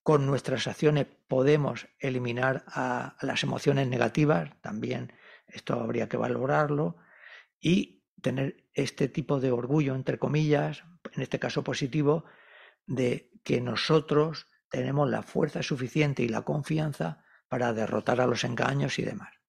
[0.04, 5.14] con nuestras acciones podemos eliminar a, las emociones negativas, también
[5.48, 6.98] esto habría que valorarlo.
[7.60, 12.26] Y tener este tipo de orgullo, entre comillas, en este caso positivo,
[12.88, 18.98] de que nosotros tenemos la fuerza suficiente y la confianza para derrotar a los engaños
[18.98, 19.41] y demás.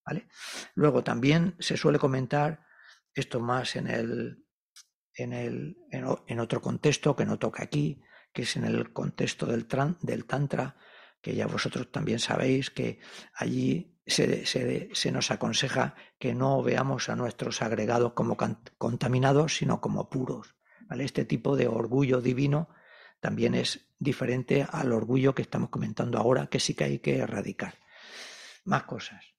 [0.75, 2.67] Luego también se suele comentar
[3.15, 4.47] esto más en el,
[5.15, 9.67] en, el, en, otro contexto que no toca aquí, que es en el contexto del,
[10.01, 10.77] del Tantra,
[11.21, 13.01] que ya vosotros también sabéis que
[13.35, 18.37] allí se, se, nos aconseja que no veamos a nuestros agregados como
[18.79, 20.57] contaminados, sino como puros.
[20.89, 21.05] ¿vale?
[21.05, 22.69] Este tipo de orgullo divino
[23.21, 27.79] también es diferente al orgullo que estamos comentando ahora, que sí que hay que erradicar.
[28.65, 29.32] Más cosas.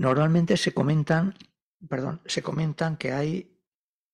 [0.00, 1.34] Normalmente se comentan,
[1.86, 3.62] perdón, se comentan que hay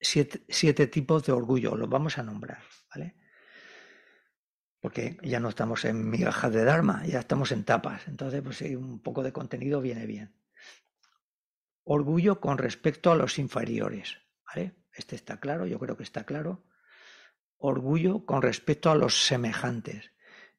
[0.00, 2.60] siete, tipos de orgullo, los vamos a nombrar,
[2.92, 3.14] ¿vale?
[4.80, 9.00] Porque ya no estamos en migajas de Dharma, ya estamos en tapas, entonces pues un
[9.00, 10.34] poco de contenido viene bien.
[11.84, 14.74] Orgullo con respecto a los inferiores, ¿vale?
[14.92, 16.66] Este está claro, yo creo que está claro.
[17.58, 20.10] Orgullo con respecto a los semejantes.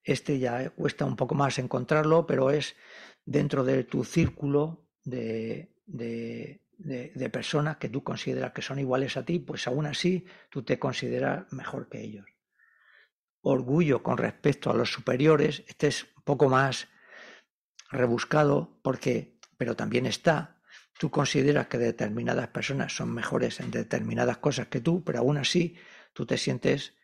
[0.03, 2.77] Este ya cuesta un poco más encontrarlo, pero es
[3.25, 9.39] dentro de tu círculo de, de, personas que tú consideras que son iguales a ti,
[9.39, 12.25] pues aún así tú te consideras mejor que ellos.
[13.41, 16.89] Orgullo con respecto a los superiores, este es un poco más
[17.89, 20.61] rebuscado porque, pero también está,
[20.99, 25.77] tú consideras que determinadas personas son mejores en determinadas cosas que tú, pero aún así
[26.13, 26.95] tú te sientes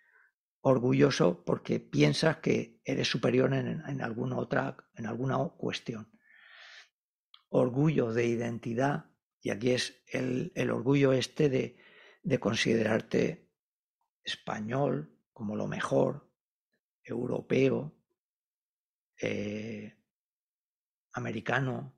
[0.62, 6.14] orgulloso porque piensas que eres superior en, en alguna otra, en alguna cuestión
[7.54, 9.06] orgullo de identidad,
[9.39, 11.78] y aquí es el, orgullo este de,
[12.24, 13.47] de, considerarte
[14.24, 16.32] español como lo mejor,
[17.04, 17.95] europeo,
[19.22, 19.95] eh,
[21.14, 21.93] americano,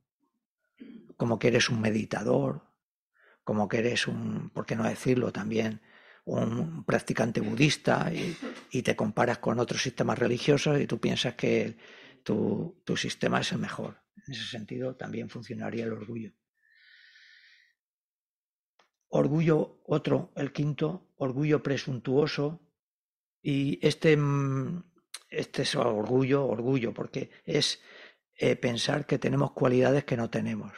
[1.16, 2.68] como que eres un meditador,
[3.45, 5.82] como que eres un, por qué no decirlo también,
[6.26, 8.36] un practicante budista y,
[8.72, 11.78] y te comparas con otros sistemas religiosos y tú piensas que
[12.24, 14.05] tu, tu sistema es el mejor.
[14.16, 16.34] En ese sentido, también funcionaría el orgullo.
[19.09, 22.61] Orgullo, otro, el quinto, orgullo presuntuoso.
[23.41, 24.84] Y este, mm,
[25.30, 27.82] este es orgullo, orgullo, porque es
[28.36, 30.74] eh, pensar que tenemos cualidades que no tenemos.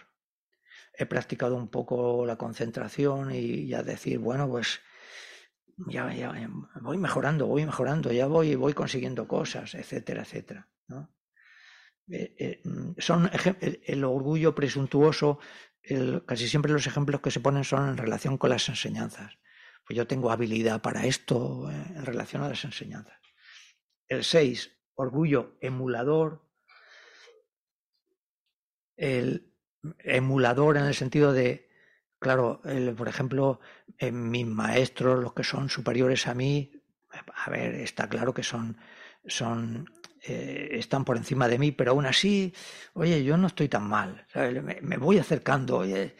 [0.93, 4.81] He practicado un poco la concentración y ya decir, bueno, pues
[5.77, 6.33] ya, ya
[6.81, 10.67] voy mejorando, voy mejorando, ya voy, voy consiguiendo cosas, etcétera, etcétera.
[10.87, 11.16] ¿no?
[12.09, 13.29] Eh, eh, mm, son
[13.61, 15.39] el, orgullo presuntuoso,
[16.25, 19.37] casi siempre los ejemplos que se ponen son en relación con las enseñanzas.
[19.85, 23.17] Pues yo tengo habilidad para esto eh, en relación a las enseñanzas.
[24.07, 26.45] El 6, orgullo emulador.
[28.95, 29.53] el
[29.99, 31.69] emulador en el sentido de,
[32.19, 32.61] claro,
[32.97, 33.59] por ejemplo,
[33.99, 36.71] en mis maestros, los que son superiores a mí,
[37.11, 38.77] a ver, está claro que son,
[39.27, 39.89] son
[40.27, 42.53] eh, están por encima de mí, pero aún así,
[42.93, 44.25] oye, yo no estoy tan mal,
[44.81, 46.15] me, voy acercando, oye,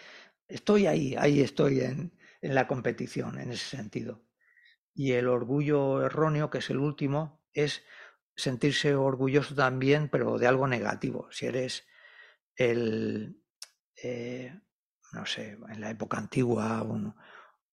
[0.47, 4.24] estoy ahí, ahí estoy en, en la competición en ese sentido.
[4.93, 7.84] Y el orgullo erróneo, que es el último, es
[8.36, 11.28] sentirse orgulloso también, pero de algo negativo.
[11.32, 11.86] Si eres
[12.55, 13.43] el,
[14.01, 14.60] eh,
[15.14, 17.16] no sé, en la época antigua, un,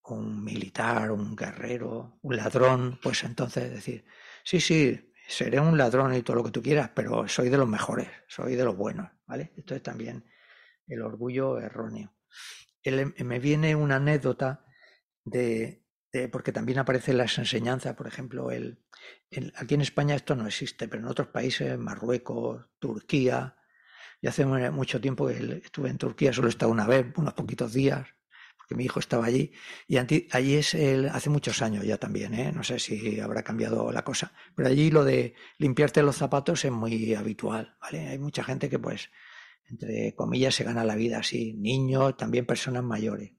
[0.04, 4.04] un, militar, un guerrero, un ladrón, pues entonces decir,
[4.42, 7.68] sí, sí, seré un ladrón y todo lo que tú quieras, pero soy de los
[7.68, 9.52] mejores, soy de los buenos, ¿vale?
[9.56, 10.24] Esto es también
[10.86, 12.14] el orgullo erróneo.
[12.84, 14.64] me viene una anécdota
[15.24, 15.82] de,
[16.30, 18.84] porque también aparece en las enseñanzas, por ejemplo, el,
[19.56, 23.56] aquí en España esto no existe, pero en otros países, Marruecos, Turquía,
[24.20, 27.72] y hace mucho tiempo que estuve en Turquía, solo he estado una vez, unos poquitos
[27.72, 28.06] días,
[28.64, 29.52] porque mi hijo estaba allí,
[29.86, 32.50] y allí es el, hace muchos años ya también, ¿eh?
[32.50, 36.72] no sé si habrá cambiado la cosa, pero allí lo de limpiarte los zapatos es
[36.72, 37.76] muy habitual.
[37.82, 39.10] Hay mucha gente que pues,
[39.68, 43.32] entre comillas, se gana la vida así, niños, también personas mayores.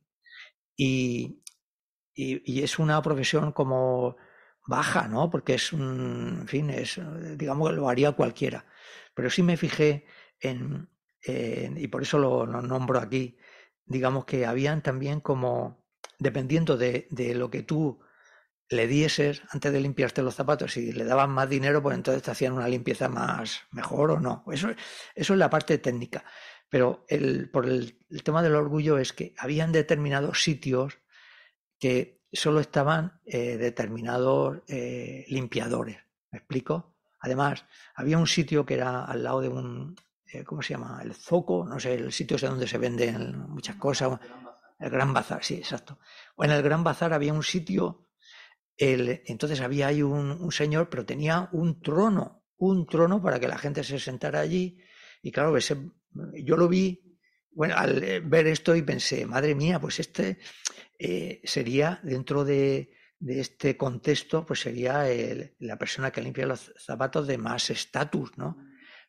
[0.77, 1.41] Y,
[2.13, 4.17] y, es una profesión como
[4.67, 5.31] baja, ¿no?
[5.31, 7.01] Porque es un, en fin, es,
[7.35, 8.67] digamos, lo haría cualquiera.
[9.15, 10.05] Pero sí me fijé
[10.39, 10.87] en,
[11.27, 13.37] y por eso lo, nombro aquí,
[13.85, 15.85] digamos que habían también como,
[16.19, 17.99] dependiendo de, de, lo que tú
[18.69, 22.31] le dieses antes de limpiarte los zapatos, si le daban más dinero, pues entonces te
[22.31, 24.43] hacían una limpieza más mejor o no.
[24.51, 24.69] Eso,
[25.13, 26.23] eso es la parte técnica.
[26.69, 30.97] Pero el, por el, tema del orgullo es que habían determinados sitios
[31.79, 35.97] que solo estaban eh, determinados eh, limpiadores.
[36.31, 36.95] ¿Me explico?
[37.19, 37.65] Además,
[37.95, 39.95] había un sitio que era al lado de un,
[40.43, 40.99] ¿cómo se llama?
[41.03, 44.19] El Zoco, no sé, el sitio ese donde se venden muchas cosas.
[44.79, 45.99] El Gran Bazar, sí, exacto.
[46.35, 48.09] O en el Gran Bazar había un sitio,
[48.77, 53.57] el, entonces había ahí un, señor, pero tenía un trono, un trono para que la
[53.57, 54.79] gente se sentara allí.
[55.21, 55.77] Y claro, ese,
[56.43, 57.17] yo lo vi,
[57.51, 60.39] bueno, al ver esto y pensé, madre mía, pues este,
[60.99, 62.91] eh, sería dentro de,
[63.25, 65.05] este contexto, pues sería
[65.59, 68.57] la persona que limpia los zapatos de más estatus, ¿no?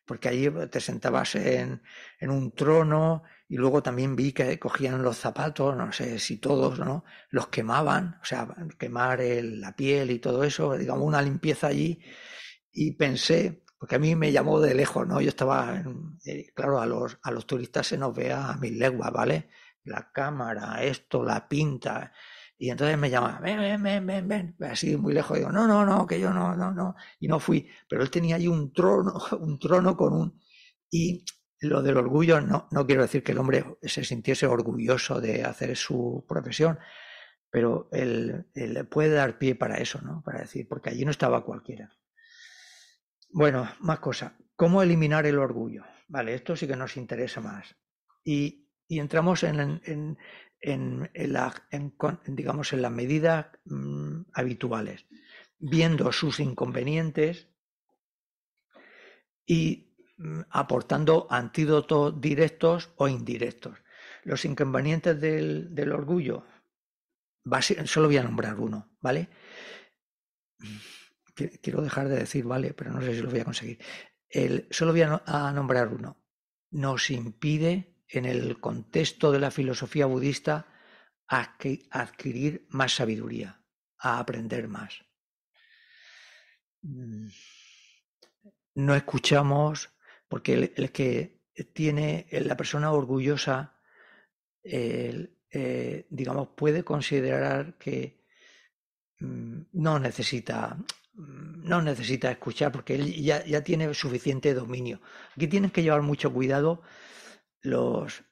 [0.07, 1.81] Porque allí te sentabas en,
[2.21, 7.03] un trono y luego también vi que cogían los zapatos, no sé si todos, ¿no?
[7.29, 8.47] Los quemaban, o sea,
[8.79, 11.99] quemar la piel y todo eso, digamos, una limpieza allí.
[12.71, 15.21] Y pensé, porque a mí me llamó de lejos, ¿no?
[15.21, 15.83] Yo estaba,
[16.25, 19.49] eh, claro, a los, a los turistas se nos ve a mil leguas, ¿vale?
[19.87, 22.11] la cámara, esto, la pinta.
[22.59, 25.37] Y entonces me llama, ven, ven, ven, ven, ven, así muy lejos.
[25.37, 26.95] Digo, no, no, no, que yo no, no, no.
[27.19, 27.69] Y no fui.
[27.87, 30.41] Pero él tenía ahí un trono, un trono con un...
[30.89, 31.23] Y
[31.59, 35.75] lo del orgullo, no, no quiero decir que el hombre se sintiese orgulloso de hacer
[35.75, 36.79] su profesión,
[37.51, 40.23] pero él, él puede dar pie para eso, ¿no?
[40.23, 41.91] Para decir, porque allí no estaba cualquiera.
[43.29, 44.33] Bueno, más cosas.
[44.55, 45.83] ¿Cómo eliminar el orgullo?
[46.07, 47.75] Vale, esto sí que nos interesa más.
[48.23, 50.17] Y y entramos en,
[50.61, 51.53] la,
[52.25, 55.05] digamos, en las medidas mm, habituales,
[55.59, 57.47] viendo sus inconvenientes
[59.45, 63.77] y mm, aportando antídotos directos o indirectos.
[64.23, 66.45] Los inconvenientes del, orgullo,
[67.85, 69.29] solo voy a nombrar uno, ¿vale?
[71.33, 72.73] Quiero dejar de decir, ¿vale?
[72.73, 73.79] Pero no sé si lo voy a conseguir.
[74.27, 76.17] El, solo voy a nombrar uno.
[76.71, 80.67] Nos impide en el contexto de la filosofía budista
[81.27, 83.61] adquirir más sabiduría,
[83.99, 85.03] a aprender más.
[86.81, 87.27] Mm.
[88.75, 89.89] No escuchamos,
[90.29, 91.41] porque el, que
[91.73, 93.75] tiene la persona orgullosa,
[94.63, 98.23] eh, digamos, puede considerar que
[99.19, 100.77] mm, no necesita
[101.13, 105.01] mm, no necesita escuchar porque él ya, ya, tiene suficiente dominio.
[105.35, 106.83] Aquí tienen que llevar mucho cuidado
[107.61, 108.23] los,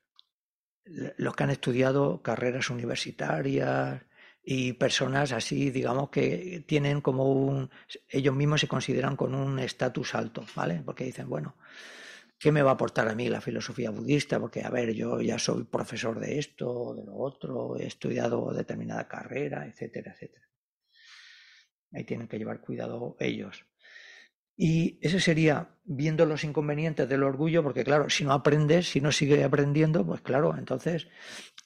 [0.85, 4.03] los que han estudiado carreras universitarias
[4.43, 7.71] y personas así, digamos, que tienen como un,
[8.09, 10.83] ellos mismos se consideran con un estatus alto, ¿vale?
[10.85, 11.55] Porque dicen, bueno,
[12.37, 14.39] ¿qué me va a aportar a mí la filosofía budista?
[14.39, 19.07] Porque, a ver, yo ya soy profesor de esto, de lo otro, he estudiado determinada
[19.07, 20.45] carrera, etcétera, etcétera.
[21.91, 23.65] Ahí tienen que llevar cuidado ellos.
[24.57, 29.11] Y ese sería viendo los inconvenientes del orgullo, porque claro, si no aprendes, si no
[29.11, 31.07] sigues aprendiendo, pues claro, entonces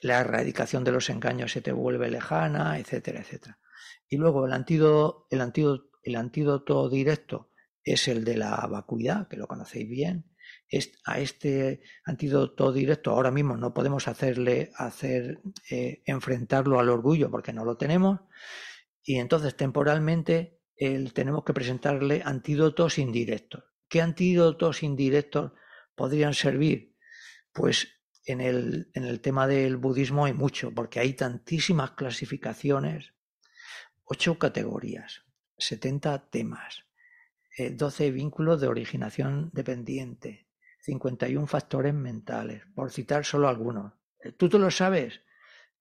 [0.01, 3.59] la erradicación de los engaños se te vuelve lejana, etcétera, etcétera.
[4.07, 7.51] Y luego el antídoto, el antídoto, el antídoto directo
[7.83, 10.25] es el de la vacuidad, que lo conocéis bien,
[11.05, 17.53] a este antídoto directo ahora mismo no podemos hacerle hacer eh, enfrentarlo al orgullo porque
[17.53, 18.19] no lo tenemos
[19.03, 20.58] y entonces temporalmente
[21.13, 23.63] tenemos que presentarle antídotos indirectos.
[23.89, 25.51] ¿Qué antídotos indirectos
[25.95, 26.95] podrían servir?
[27.51, 33.13] Pues en el, en el tema del budismo hay mucho, porque hay tantísimas clasificaciones,
[34.03, 35.23] ocho categorías,
[35.57, 36.85] 70 temas,
[37.57, 40.47] 12 eh, vínculos de originación dependiente,
[40.81, 43.93] 51 factores mentales, por citar solo algunos.
[44.23, 45.21] Eh, ¿Tú te lo sabes?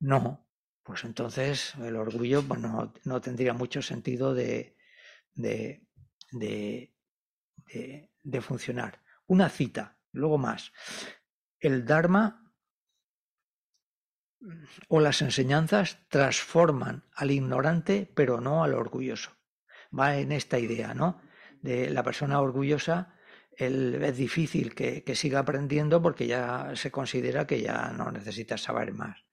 [0.01, 0.44] No.
[0.82, 4.78] Pues entonces el orgullo pues no, tendría mucho sentido de,
[5.39, 5.86] de,
[6.32, 6.93] de,
[8.22, 9.03] de funcionar.
[9.26, 10.72] Una cita, luego más.
[11.61, 12.55] El Dharma
[14.89, 19.32] o las enseñanzas transforman al ignorante, pero no al orgulloso.
[19.97, 21.20] Va en esta idea, ¿no?
[21.62, 23.18] De la persona orgullosa
[23.59, 29.24] es difícil que, siga aprendiendo porque ya se considera que ya no necesita saber más.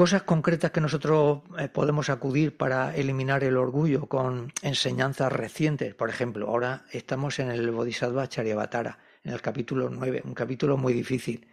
[0.00, 5.94] Cosas concretas que nosotros eh, podemos acudir para eliminar el orgullo con enseñanzas recientes.
[5.94, 10.94] Por ejemplo, ahora estamos en el Bodhisattva Charyavatara, en el capítulo 9, un capítulo muy
[10.94, 11.46] difícil.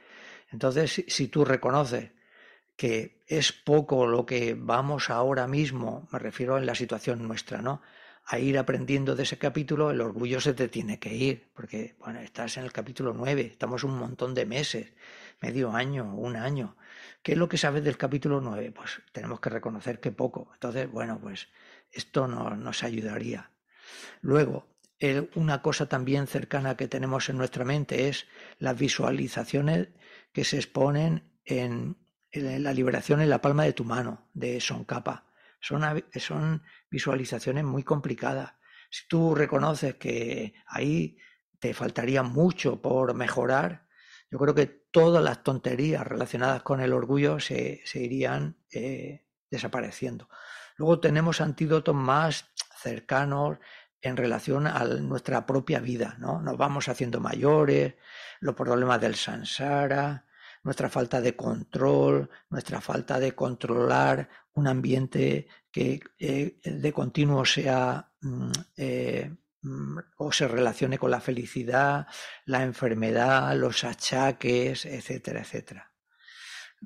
[0.49, 2.11] Entonces, si tú reconoces
[2.77, 7.81] que es poco lo que vamos ahora mismo, me refiero en la situación nuestra, ¿no?
[8.27, 12.21] a ir aprendiendo de ese capítulo, el orgullo se te tiene que ir, porque bueno,
[12.21, 14.93] estás en el capítulo 9, estamos un montón de meses,
[15.41, 16.77] medio año, un año.
[17.27, 18.71] ¿Qué es lo que sabes del capítulo 9?
[18.71, 20.49] Pues tenemos que reconocer que poco.
[20.53, 21.49] Entonces, bueno, pues
[21.91, 23.51] esto nos ayudaría.
[24.21, 24.69] Luego,
[25.35, 28.27] una cosa también cercana que tenemos en nuestra mente es
[28.59, 29.89] las visualizaciones
[30.31, 31.97] que se exponen en,
[32.31, 35.25] la liberación en la palma de tu mano, de Son Capa
[35.59, 38.53] son, visualizaciones muy complicadas.
[38.89, 41.17] Si tú reconoces que ahí
[41.59, 43.86] te faltaría mucho por mejorar,
[44.29, 50.29] yo creo que todas las tonterías relacionadas con el orgullo se, irían eh, desapareciendo.
[50.75, 53.57] Luego tenemos antídotos más cercanos
[54.01, 56.41] en relación a nuestra propia vida, ¿no?
[56.41, 57.95] Nos vamos haciendo mayores,
[58.39, 60.25] los problemas del sansara,
[60.63, 68.11] nuestra falta de control, nuestra falta de controlar un ambiente que eh, de continuo sea
[68.21, 69.35] mm, eh,
[70.17, 72.07] o se relacione con la felicidad,
[72.45, 75.91] la enfermedad, los achaques, etcétera, etcétera.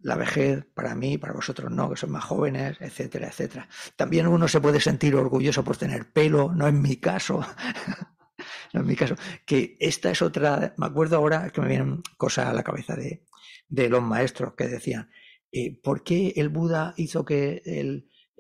[0.02, 3.68] La vejez, para mí, para vosotros no, que son más jóvenes, etcétera, etcétera.
[3.98, 7.46] También uno se puede sentir orgulloso por tener pelo, no en mi caso.
[8.74, 9.16] no en mi caso.
[9.46, 13.26] Que esta es otra, me acuerdo ahora que me vienen cosas a la cabeza de,
[13.68, 15.12] de los maestros que decían,
[15.52, 17.62] eh, ¿por qué el Buda hizo que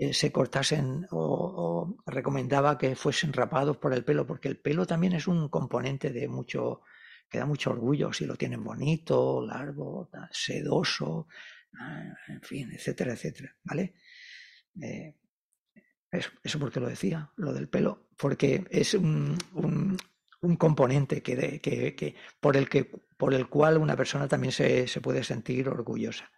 [0.01, 4.25] eh, se cortasen o, recomendaba que fuesen rapados por el pelo?
[4.25, 6.81] Porque el pelo también es un componente de mucho,
[7.29, 11.27] que da mucho orgullo si lo tienen bonito, largo, sedoso,
[11.79, 13.93] ah, en fin, etcétera, etcétera, ¿vale?
[14.81, 15.15] Eh,
[16.11, 19.37] eso, porque lo decía, lo del pelo, porque es un,
[20.41, 25.23] un componente que, que, por, el que, por el cual una persona también se, puede
[25.23, 26.31] sentir orgullosa.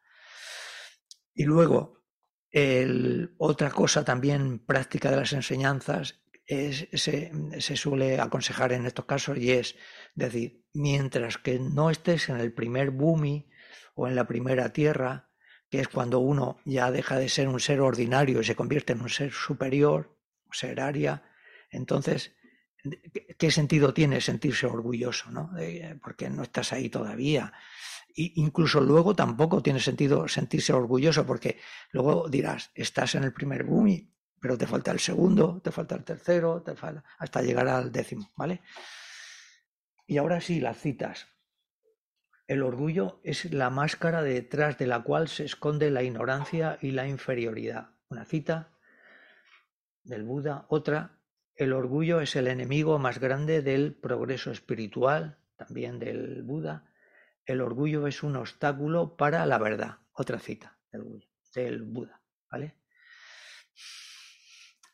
[1.34, 2.03] Y luego,
[3.38, 9.38] otra cosa también práctica de las enseñanzas es, se, se, suele aconsejar en estos casos
[9.38, 9.76] y es
[10.14, 13.50] decir, mientras que no estés en el primer bumi
[13.96, 15.30] o en la primera tierra,
[15.70, 19.02] que es cuando uno ya deja de ser un ser ordinario y se convierte en
[19.02, 20.16] un ser superior,
[20.52, 21.24] ser aria,
[21.72, 22.34] entonces
[23.38, 25.32] ¿qué sentido tiene sentirse orgulloso?
[25.32, 25.52] ¿no?
[26.02, 27.54] porque no estás ahí todavía.
[28.14, 31.60] Y incluso luego tampoco tiene sentido sentirse orgulloso, porque
[31.92, 36.04] luego dirás, estás en el primer boom, pero te falta el segundo, te falta el
[36.04, 38.62] tercero, te falta hasta llegar al décimo, ¿vale?
[40.06, 41.28] Y ahora sí, las citas.
[42.46, 47.08] El orgullo es la máscara detrás de la cual se esconde la ignorancia y la
[47.08, 47.92] inferioridad.
[48.10, 48.78] Una cita
[50.04, 51.24] del Buda, otra
[51.56, 56.92] el orgullo es el enemigo más grande del progreso espiritual, también del Buda.
[57.46, 60.00] El orgullo es un obstáculo para la verdad.
[60.14, 60.78] Otra cita
[61.54, 62.22] del, Buda,
[62.52, 62.78] ¿vale?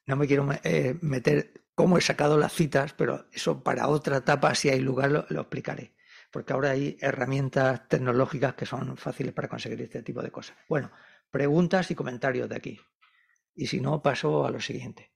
[0.05, 4.55] No me quiero eh, meter cómo he sacado las citas, pero eso para otra etapa,
[4.55, 5.95] si hay lugar, lo, explicaré.
[6.31, 10.57] Porque ahora hay herramientas tecnológicas que son fáciles para conseguir este tipo de cosas.
[10.67, 10.91] Bueno,
[11.29, 12.79] preguntas y comentarios de aquí.
[13.55, 15.11] Y si no, paso a lo siguiente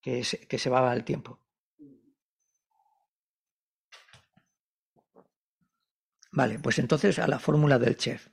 [0.00, 1.45] que que se va al tiempo.
[6.36, 8.28] Vale, pues entonces a la fórmula del chef.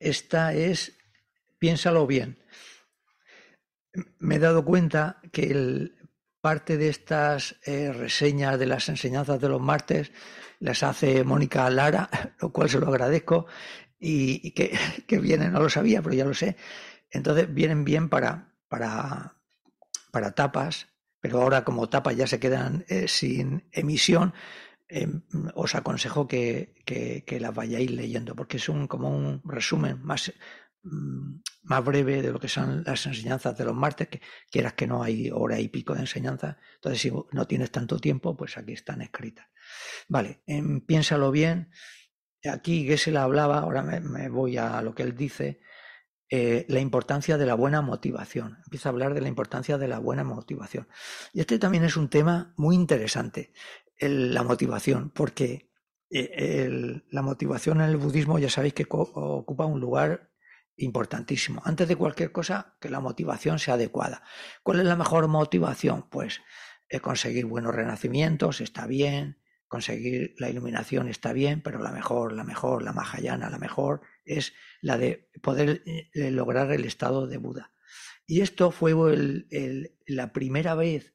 [0.00, 0.98] Esta es,
[1.56, 2.36] piénsalo bien.
[4.18, 5.92] Me he dado cuenta que
[6.40, 10.10] parte de estas eh, reseñas de las enseñanzas de los martes
[10.58, 13.46] las hace Mónica Lara, lo cual se lo agradezco,
[14.00, 14.76] y, que,
[15.06, 16.56] que vienen, no lo sabía, pero ya lo sé.
[17.08, 19.36] Entonces vienen bien para, para,
[20.10, 20.88] para tapas,
[21.20, 24.34] pero ahora como tapas ya se quedan eh, sin emisión,
[24.88, 25.22] em,
[25.54, 26.74] os aconsejo que,
[27.40, 30.32] las vayáis leyendo, porque es un, como un resumen más,
[30.82, 34.20] mm, más breve de lo que son las enseñanzas de los martes, que
[34.50, 36.58] quieras que no hay hora y pico de enseñanza.
[36.76, 39.46] Entonces, si no tienes tanto tiempo, pues aquí están escritas.
[40.08, 41.70] Vale, em, piénsalo bien.
[42.44, 45.60] Aquí la hablaba, ahora me, voy a lo que él dice,
[46.28, 48.58] eh, la importancia de la buena motivación.
[48.64, 50.88] Empieza a hablar de la importancia de la buena motivación.
[51.32, 53.52] Y este también es un tema muy interesante,
[53.98, 55.70] la motivación, porque
[56.10, 60.30] eh, la motivación en el budismo ya sabéis que ocupa un lugar
[60.76, 61.62] importantísimo.
[61.64, 64.22] Antes de cualquier cosa, que la motivación sea adecuada.
[64.62, 66.08] ¿Cuál es la mejor motivación?
[66.10, 66.40] Pues
[66.88, 69.38] eh, conseguir buenos renacimientos, está bien,
[69.68, 74.52] conseguir la iluminación está bien, pero la mejor, la mejor, la mahayana, la mejor es
[74.80, 77.72] la de poder eh, lograr el estado de Buda.
[78.26, 78.94] Y esto fue
[80.06, 81.14] la primera vez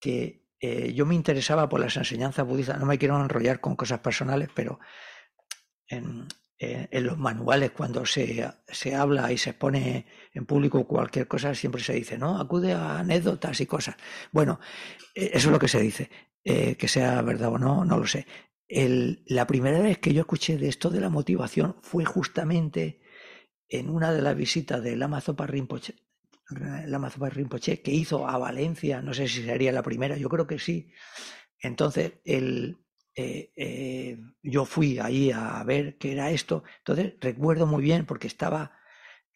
[0.00, 2.78] que eh, yo me interesaba por las enseñanzas budistas.
[2.78, 4.78] No me quiero enrollar con cosas personales, pero
[5.88, 11.54] en, en los manuales cuando se, se, habla y se expone en público cualquier cosa,
[11.54, 12.38] siempre se dice, ¿no?
[12.38, 13.96] Acude a anécdotas y cosas.
[14.30, 14.60] Bueno,
[15.14, 16.10] eh, eso es lo que se dice.
[16.44, 18.26] Eh, que sea verdad o no, no lo sé.
[19.26, 23.00] La primera vez que yo escuché de esto de la motivación fue justamente
[23.68, 25.96] en una de las visitas del Amazopa Rinpoche,
[26.50, 30.92] Rinpoche, que hizo a Valencia, no sé si sería la primera, yo creo que sí.
[31.62, 32.78] Entonces, el,
[33.16, 36.64] eh, eh, yo fui ahí a ver qué era esto.
[36.78, 38.72] Entonces recuerdo muy bien porque estaba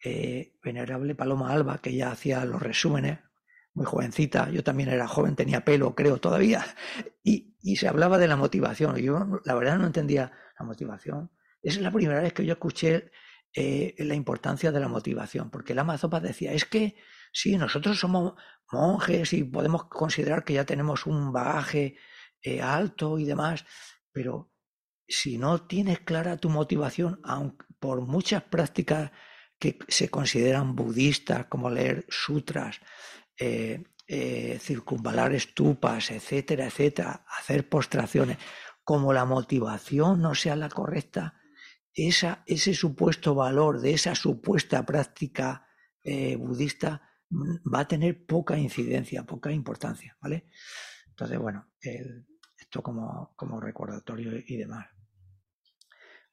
[0.03, 3.19] eh, Venerable Paloma Alba, que ya hacía los resúmenes,
[3.73, 6.65] muy jovencita, yo también era joven, tenía pelo, creo, todavía,
[7.23, 8.95] y, y se hablaba de la motivación.
[8.97, 11.31] Yo la verdad no entendía la motivación.
[11.61, 13.11] Es la primera vez que yo escuché
[13.55, 16.95] la importancia de la motivación, porque la Amazopa decía, es que
[17.31, 18.33] sí, nosotros somos
[18.71, 21.97] monjes y podemos considerar que ya tenemos un bagaje
[22.41, 23.65] eh, alto y demás,
[24.11, 24.51] pero
[25.07, 29.11] si no tienes clara tu motivación, aunque por muchas prácticas
[29.59, 32.79] que se consideran budistas, como leer sutras,
[33.39, 38.37] eh, eh, circunvalar estupas, etcétera, etcétera, hacer postraciones,
[38.83, 41.35] como la motivación no sea la correcta,
[41.95, 45.67] ese supuesto valor de esa supuesta práctica
[46.37, 50.45] budista mm, va a tener poca incidencia, poca importancia, ¿vale?
[51.07, 51.71] Entonces, bueno,
[52.57, 54.87] esto como, como recordatorio y demás.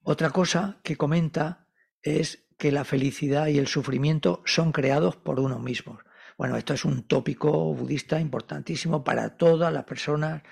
[0.03, 1.69] Otra cosa que comenta
[2.03, 6.01] es que la felicidad y el sufrimiento son creados por uno mismo.
[6.37, 10.43] Bueno, esto es un tópico budista importantísimo para todas las personas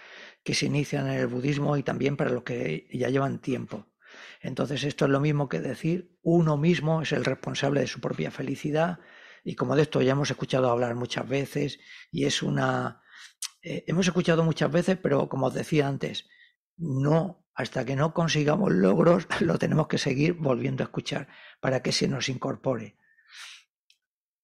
[0.44, 3.88] que se inician en el budismo y también para los que ya llevan tiempo.
[4.40, 8.30] Entonces esto es lo mismo que decir uno mismo es el responsable de su propia
[8.30, 8.98] felicidad
[9.44, 11.78] y como de esto ya hemos escuchado hablar muchas veces
[12.10, 13.02] y es una
[13.62, 16.26] eh, hemos escuchado muchas veces, pero como os decía antes,
[16.76, 21.28] no, hasta que no consigamos logros, lo tenemos que seguir volviendo a escuchar
[21.60, 22.96] para que se nos incorpore.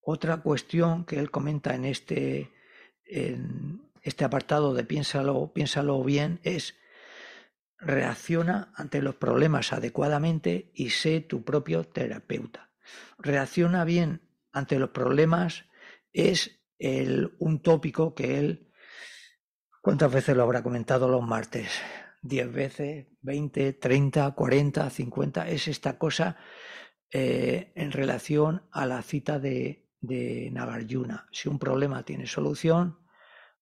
[0.01, 2.53] Otra cuestión que él comenta en este,
[3.05, 6.75] en este apartado de piénsalo, piénsalo bien es
[7.79, 12.71] reacciona ante los problemas adecuadamente y sé tu propio terapeuta.
[13.17, 14.21] Reacciona bien
[14.51, 15.65] ante los problemas
[16.13, 18.67] es el, un tópico que él
[19.87, 21.69] ¿Cuántas veces lo habrá comentado los martes?
[22.21, 23.07] ¿Diez veces?
[23.21, 23.71] ¿Veinte?
[23.71, 24.29] ¿Treinta?
[24.31, 24.89] ¿Cuarenta?
[24.89, 25.47] ¿Cincuenta?
[25.47, 26.35] Es esta cosa
[27.09, 31.29] eh, en relación a la cita de, de Nagarjuna.
[31.31, 32.99] Si un problema tiene solución,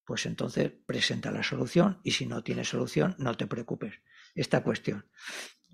[0.06, 3.96] pues entonces presenta la solución y si no tiene solución, no te preocupes.
[4.36, 5.06] Esta cuestión.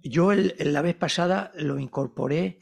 [0.04, 2.60] Yo la vez pasada lo incorporé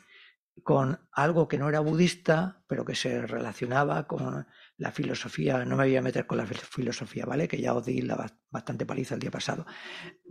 [0.63, 4.47] con algo que no era budista, pero que se relacionaba con
[4.77, 7.47] la filosofía, no me voy a meter con la filosofía, ¿vale?
[7.47, 9.65] Que ya os di la bastante paliza el día pasado,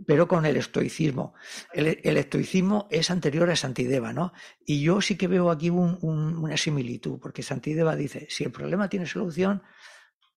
[0.05, 1.33] pero con el estoicismo.
[1.73, 1.87] El,
[2.17, 4.33] estoicismo es anterior a Santideva, ¿no?
[4.65, 9.05] Y yo sí que veo aquí una similitud, porque Santideva dice, si el problema tiene
[9.05, 9.63] solución,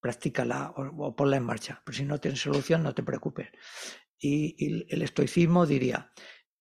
[0.02, 3.48] practícala o, ponla en marcha, pero si no tiene solución, no te preocupes.
[4.18, 6.12] Y, el estoicismo diría,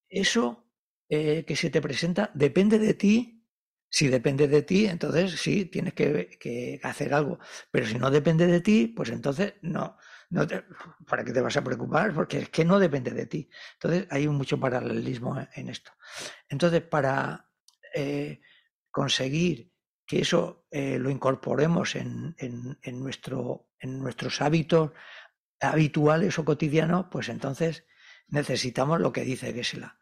[0.07, 0.71] eso
[1.09, 3.41] eh, que se te presenta depende de ti
[3.93, 7.39] si depende de ti, entonces sí, tienes que, hacer algo.
[7.69, 9.97] Pero si no depende de ti, pues entonces no.
[10.29, 10.47] no
[11.05, 12.13] ¿Para qué te vas a preocupar?
[12.13, 13.49] Porque es que no depende de ti.
[13.73, 15.91] Entonces hay mucho paralelismo en esto.
[16.47, 17.51] Entonces, para
[17.93, 18.39] eh,
[18.89, 19.70] conseguir
[20.11, 22.35] que eso eh, lo incorporemos en,
[22.99, 24.91] nuestro, en nuestros hábitos
[25.61, 27.85] habituales o cotidianos, pues entonces
[28.27, 29.99] necesitamos lo que dice Gesela.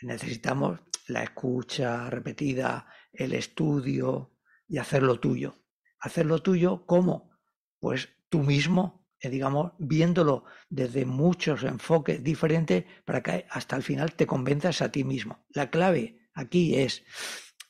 [0.00, 5.56] Necesitamos la escucha repetida, el estudio y hacerlo tuyo.
[5.98, 7.38] Hacerlo tuyo, ¿cómo?
[7.78, 14.14] Pues tú mismo, eh, digamos, viéndolo desde muchos enfoques diferentes para que hasta el final
[14.14, 15.44] te convenzas a ti mismo.
[15.50, 17.04] La clave aquí es,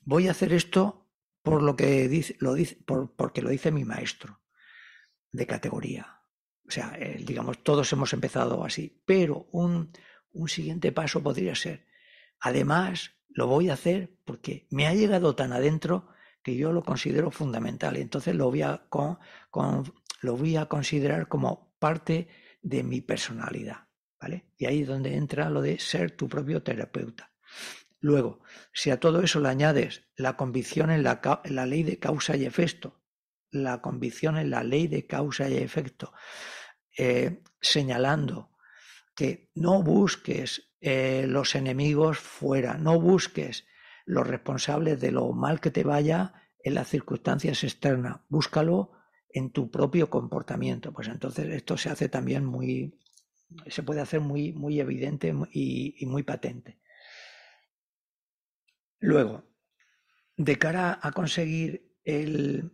[0.03, 1.04] voy a hacer esto
[1.45, 4.41] por lo que dice, lo dice, por, porque lo dice mi maestro
[5.31, 6.23] de categoría.
[6.67, 9.93] O sea, eh, digamos, todos hemos empezado así, pero un,
[10.33, 11.87] un siguiente paso podría ser,
[12.41, 16.09] además, lo voy a hacer porque me ha llegado tan adentro
[16.43, 17.97] que yo lo considero fundamental.
[17.97, 19.19] Entonces lo voy a, con,
[20.23, 22.29] lo voy a considerar como parte
[22.63, 23.89] de mi personalidad.
[24.19, 24.47] ¿vale?
[24.57, 27.31] Y ahí es donde entra lo de ser tu propio terapeuta.
[28.05, 28.41] Luego,
[28.75, 32.37] si a todo eso le añades la convicción en la, en la ley de causa
[32.37, 33.01] y efecto,
[33.51, 36.13] la convicción en la ley de causa y efecto,
[36.99, 38.51] eh, señalando
[39.17, 43.65] que no busques eh, los enemigos fuera, no busques
[44.05, 48.93] los responsables de lo mal que te vaya en las circunstancias externas, búscalo
[49.31, 50.93] en tu propio comportamiento.
[50.93, 53.01] Pues entonces esto se hace también muy,
[53.67, 56.84] se puede hacer muy, muy evidente y muy patente.
[59.01, 59.45] Luego,
[60.37, 62.71] de cara a conseguir el,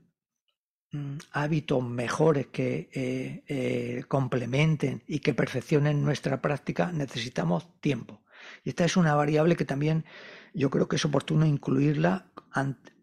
[0.92, 8.24] Mm, hábitos mejores que eh, eh, complementen y que perfeccionen nuestra práctica, necesitamos tiempo.
[8.64, 10.04] Y esta es una variable que también
[10.52, 12.32] yo creo que es oportuno incluirla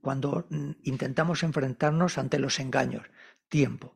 [0.02, 3.04] cuando mm, intentamos enfrentarnos ante los engaños.
[3.48, 3.96] Tiempo.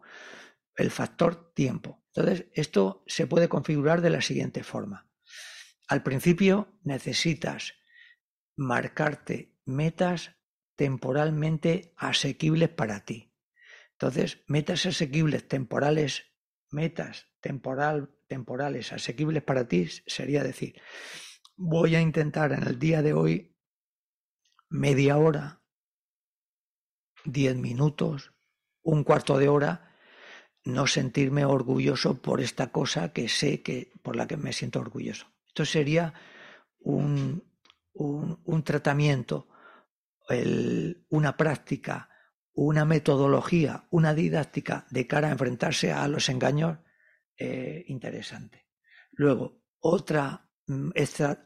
[0.78, 2.01] El factor tiempo.
[2.15, 5.09] Entonces, esto se puede configurar de la siguiente forma.
[5.89, 7.74] Al principio necesitas
[8.62, 10.36] marcarte metas
[10.76, 13.34] temporalmente asequibles para ti.
[13.93, 16.32] Entonces, metas asequibles temporales,
[16.70, 20.82] metas temporal, temporales asequibles para ti sería decir,
[21.55, 23.55] voy a intentar en el día de hoy
[24.70, 25.62] media hora,
[27.26, 28.34] diez minutos,
[28.84, 29.97] un cuarto de hora,
[30.64, 35.28] no sentirme orgulloso por esta cosa que sé que por la que me siento orgulloso.
[35.47, 36.14] Esto sería
[36.80, 37.51] un,
[37.93, 39.47] un, tratamiento,
[41.09, 42.11] una práctica
[42.53, 46.79] una metodología, una didáctica de cara a enfrentarse a los engaños
[47.37, 48.67] eh, interesante.
[49.11, 50.89] Luego, otra mm,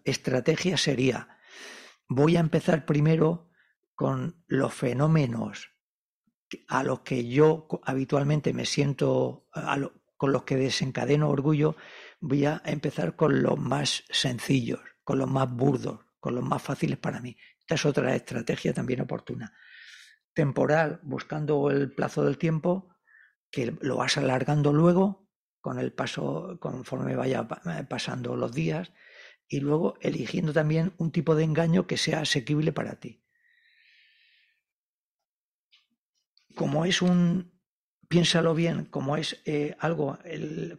[0.04, 1.38] estrategia sería,
[2.08, 3.50] voy a empezar primero
[3.94, 5.72] con los fenómenos
[6.68, 9.48] a los que yo habitualmente me siento,
[10.18, 11.76] con los que desencadeno orgullo,
[12.20, 16.98] voy a empezar con los más sencillos, con los más burdos, con los más fáciles
[16.98, 17.38] para mí.
[17.60, 19.54] Esta es otra estrategia también oportuna
[20.34, 22.90] temporal buscando el plazo del tiempo
[23.52, 25.30] que lo vas alargando luego
[25.62, 28.92] con el paso conforme vaya eh, pasando los días
[29.48, 33.24] y luego eligiendo también un tipo de engaño que sea asequible para ti.
[36.56, 37.54] Como es un,
[38.08, 40.18] piénsalo bien, como es eh, algo,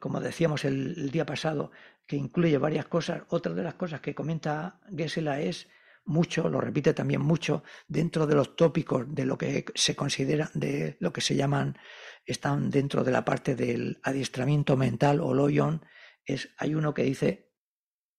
[0.01, 1.71] como decíamos el, el, día pasado,
[2.07, 5.69] que incluye varias cosas, otra de las cosas que comenta Gesela es
[6.05, 10.97] mucho, lo repite también mucho, dentro de los tópicos de lo que se considera, de
[11.01, 11.77] lo que se llaman,
[12.25, 15.85] están dentro de la parte del adiestramiento mental o loyon,
[16.25, 17.47] es, hay uno que dice,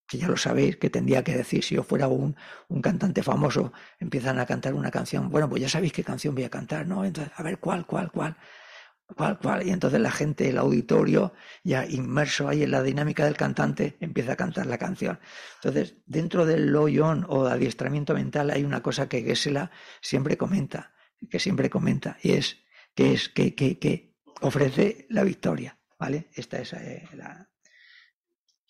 [0.06, 2.36] que ya lo sabéis, que tendría que decir, si yo fuera un,
[2.68, 6.44] un cantante famoso, empiezan a cantar una canción, bueno, pues ya sabéis qué canción voy
[6.44, 7.04] a cantar, ¿no?
[7.04, 8.36] Entonces, a ver, ¿cuál, cuál, cuál?
[9.16, 9.66] Cual, cual.
[9.66, 11.32] Y entonces la gente, el auditorio,
[11.64, 15.18] ya inmerso ahí en la dinámica del cantante, empieza a cantar la canción.
[15.56, 20.92] Entonces, dentro del loyon o adiestramiento mental hay una cosa que Gesela siempre comenta,
[21.30, 22.58] que siempre comenta, y es
[22.94, 26.30] que es que, que, que ofrece la victoria, ¿vale?
[26.34, 27.48] Esta es eh, la...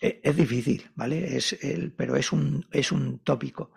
[0.01, 1.36] Eh, es difícil, ¿vale?
[1.36, 3.72] Es el, pero es un, es un tópico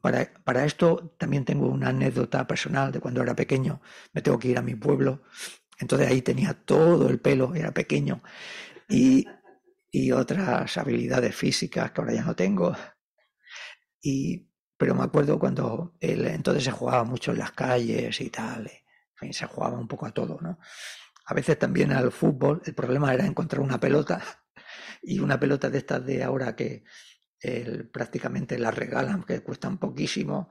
[0.00, 3.80] para, para esto también tengo una anécdota personal de cuando era pequeño.
[4.12, 5.22] Me tengo que ir a mi pueblo.
[5.78, 8.22] Entonces ahí tenía todo el pelo, era pequeño.
[8.88, 9.26] Y,
[9.90, 12.74] y otras habilidades físicas que ahora ya no tengo.
[14.00, 18.70] Y, pero me acuerdo cuando entonces se jugaba mucho en las calles y tal.
[19.14, 20.58] Fin, se jugaba un poco a todo, ¿no?
[21.26, 22.60] A veces también al fútbol.
[22.64, 24.20] El problema era encontrar una pelota
[25.02, 26.84] y una pelota de estas de ahora que,
[27.92, 30.50] prácticamente la regalan, que cuestan poquísimo.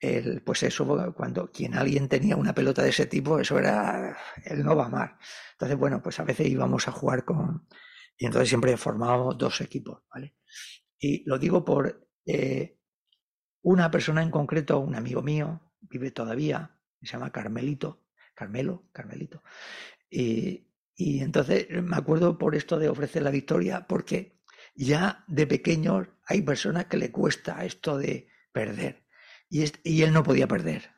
[0.00, 4.64] El, pues eso, cuando quien alguien tenía una pelota de ese tipo, eso era el
[4.64, 5.16] no va mal.
[5.52, 7.66] Entonces, bueno, pues a veces íbamos a jugar con.
[8.16, 10.36] Y entonces siempre formábamos dos equipos, ¿vale?
[10.98, 12.78] Y lo digo por eh,
[13.62, 19.42] una persona en concreto, un amigo mío, vive todavía, se llama Carmelito, Carmelo, Carmelito.
[20.10, 24.37] Y, y entonces me acuerdo por esto de ofrecer la victoria, porque
[24.84, 29.04] ya de pequeños hay personas que le cuesta esto de perder.
[29.50, 30.90] Y, él no podía perder.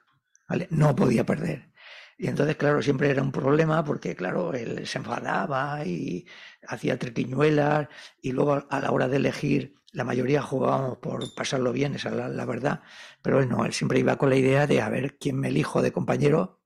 [0.71, 1.71] No podía perder.
[2.19, 6.27] Y entonces, claro, siempre era un problema porque, claro, él se enfadaba y
[6.69, 7.89] hacía triquiñuelas
[8.21, 12.17] y luego a la hora de elegir, la mayoría jugábamos por pasarlo bien, esa es
[12.17, 12.83] la, verdad,
[13.23, 15.81] pero él no, él siempre iba con la idea de a ver quién me elijo
[15.81, 16.61] de compañero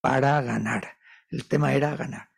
[0.00, 0.96] para ganar.
[1.30, 2.30] El tema era ganar.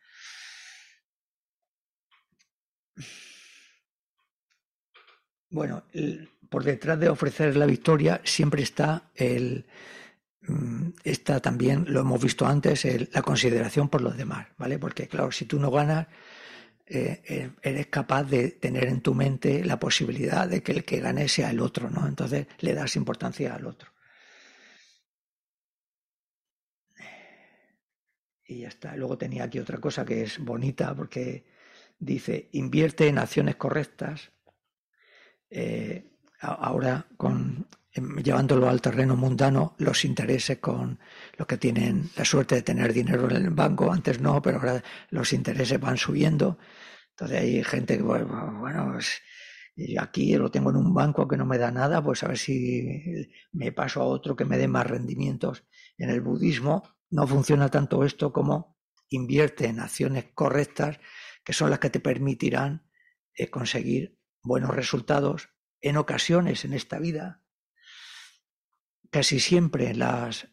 [5.50, 5.84] Bueno,
[6.48, 9.64] por detrás de ofrecer la victoria siempre está el,
[10.48, 14.78] Mm, está también, lo hemos visto antes, la consideración por los demás, ¿vale?
[14.78, 16.06] Porque claro, si tú no ganas,
[16.86, 21.00] eh, eh, eres capaz de tener en tu mente la posibilidad de que el que
[21.00, 22.06] gane sea el otro, ¿no?
[22.08, 23.90] Entonces le das importancia al otro.
[28.46, 28.96] Y ya está.
[28.96, 31.44] Luego tenía aquí otra cosa que es bonita porque
[31.98, 34.30] dice, invierte en acciones correctas.
[35.50, 36.04] Eh,
[36.40, 37.66] ahora con
[37.98, 40.98] Em, llevándolo al terreno mundano, los intereses con
[41.36, 44.82] los que tienen la suerte de tener dinero en el banco, antes no, pero ahora
[45.10, 46.58] los intereses van subiendo.
[47.10, 49.20] Entonces hay gente que, bueno, pues,
[49.98, 53.28] aquí lo tengo en un banco que no me da nada, pues a ver si
[53.52, 55.64] me paso a otro que me dé más rendimientos.
[55.96, 58.76] En el budismo no funciona tanto esto como
[59.10, 60.98] invierte en acciones correctas
[61.44, 62.86] que son las que te permitirán
[63.34, 64.17] eh, conseguir
[64.48, 67.44] buenos resultados en ocasiones en esta vida
[69.10, 70.48] casi siempre en las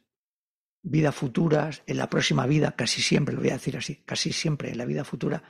[0.81, 4.69] vidas futuras, en la próxima vida, casi siempre, lo voy a decir así, casi siempre
[4.69, 5.43] en la vida futura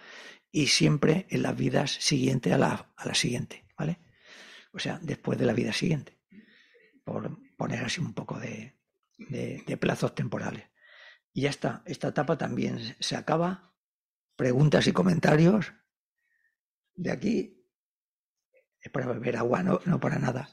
[0.52, 4.00] y siempre en las vidas siguientes a la, a la siguiente, ¿vale?
[4.72, 6.18] O sea, después de la vida siguiente,
[7.04, 8.78] por poner así un poco de,
[9.18, 10.66] de, plazos temporales.
[11.34, 13.74] Y ya está, esta etapa también se acaba.
[14.36, 15.74] Preguntas y comentarios.
[16.94, 17.65] De aquí
[18.86, 20.48] es para beber agua, no, no para nada.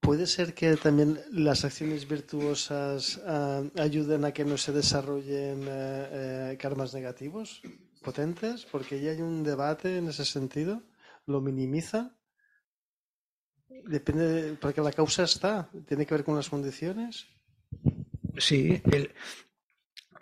[0.00, 6.08] ¿Puede ser que también las acciones virtuosas ah, ayuden a que no se desarrollen eh,
[6.48, 7.60] eh, karmas negativos
[8.02, 8.64] potentes?
[8.64, 10.82] Porque ya hay un debate en ese sentido.
[11.26, 12.16] ¿Lo minimiza?
[13.68, 15.70] Depende, porque la causa está.
[15.86, 17.26] ¿Tiene que ver con las condiciones?
[18.38, 18.82] Sí,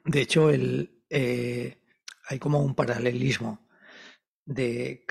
[0.09, 1.82] de hecho, el, eh,
[2.26, 3.68] hay como un paralelismo
[4.46, 5.04] de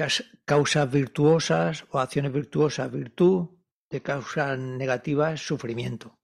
[0.43, 3.49] causas virtuosas o acciones virtuosas, virtud,
[3.91, 6.19] de causas negativas, sufrimiento.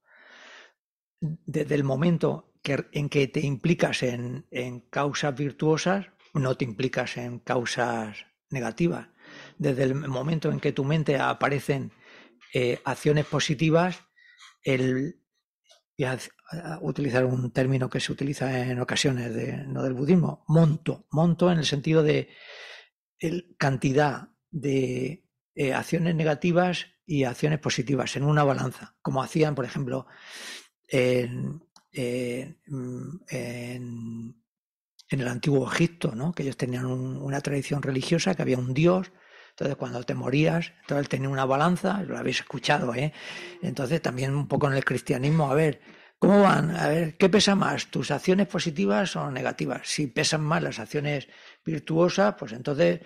[1.20, 4.44] Desde el momento en que te implicas en,
[4.90, 9.08] causas virtuosas, no te implicas en causas negativas.
[9.56, 11.92] Desde el momento en que tu mente aparecen
[12.52, 14.02] eh, acciones positivas,
[14.64, 15.23] el,
[15.96, 21.06] voy a utilizar un término que se utiliza en ocasiones de, no del budismo, monto,
[21.10, 22.28] monto en el sentido de
[23.18, 25.24] el, cantidad de
[25.54, 30.06] eh, acciones negativas y acciones positivas en una balanza, como hacían, por ejemplo,
[30.88, 31.62] en,
[35.10, 36.32] el antiguo Egipto, ¿no?
[36.32, 39.12] que ellos tenían una tradición religiosa, que había un dios,
[39.54, 43.12] entonces cuando te morías, entonces tenía una balanza, lo habéis escuchado, ¿eh?
[43.62, 45.80] entonces también un poco en el cristianismo, a ver,
[46.18, 46.76] ¿cómo van?
[46.76, 49.82] A ver, ¿qué pesa más, tus acciones positivas o negativas?
[49.84, 51.28] Si pesan más las acciones
[51.64, 53.00] virtuosas, pues entonces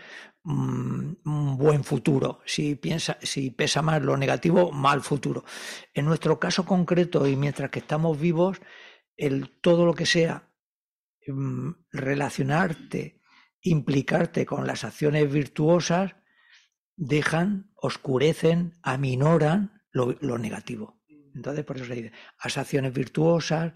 [0.44, 2.40] un buen futuro.
[2.46, 5.44] Si, piensa, si pesa más lo negativo, mal futuro.
[5.92, 8.60] En nuestro caso concreto y mientras que estamos vivos,
[9.16, 10.48] el, todo lo que sea
[11.26, 13.20] mm, relacionarte,
[13.60, 16.14] implicarte con las acciones virtuosas,
[16.98, 20.98] dejan, oscurecen, aminoran lo negativo.
[21.38, 23.72] Entonces, por eso se dice, las acciones virtuosas,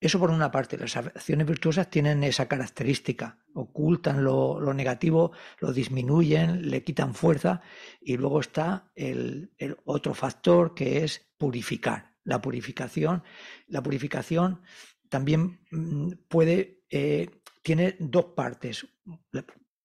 [0.00, 6.70] eso por una parte, las acciones virtuosas tienen esa característica, ocultan lo, negativo, lo disminuyen,
[6.70, 7.60] le quitan fuerza,
[8.00, 9.50] y luego está el,
[9.84, 12.12] otro factor que es purificar.
[12.24, 13.22] La purificación,
[13.66, 14.62] la purificación
[15.10, 17.28] también mm, puede, eh,
[17.62, 18.86] tiene dos partes,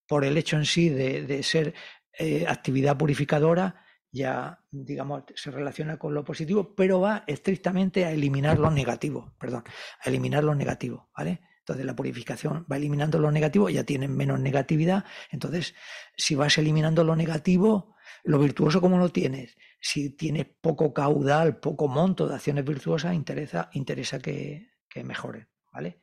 [0.08, 1.74] por el hecho en sí de, ser
[2.18, 8.58] eh, actividad purificadora, ya, digamos, se relaciona con lo positivo, pero va estrictamente a eliminar
[8.58, 9.64] lo negativo, perdón,
[10.04, 11.42] a eliminar lo negativo, ¿vale?
[11.60, 15.04] Entonces la purificación va eliminando lo negativo, ya tienen menos negatividad.
[15.32, 15.76] Entonces,
[16.16, 21.90] si vas eliminando lo negativo, lo virtuoso como lo tienes, si tienes poco caudal, poco
[21.90, 26.02] monto de acciones virtuosas, interesa, interesa que, que mejoren, ¿vale?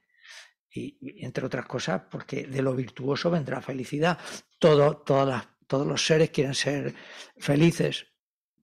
[0.70, 4.18] Y, entre otras cosas, porque de lo virtuoso vendrá felicidad.
[4.58, 6.94] Todo, todas las todos los seres quieren ser
[7.38, 8.06] felices,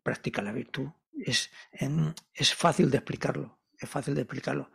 [0.03, 0.89] practica la virtud
[1.25, 1.51] es,
[2.33, 4.71] es fácil de explicarlo, es fácil de explicarlo.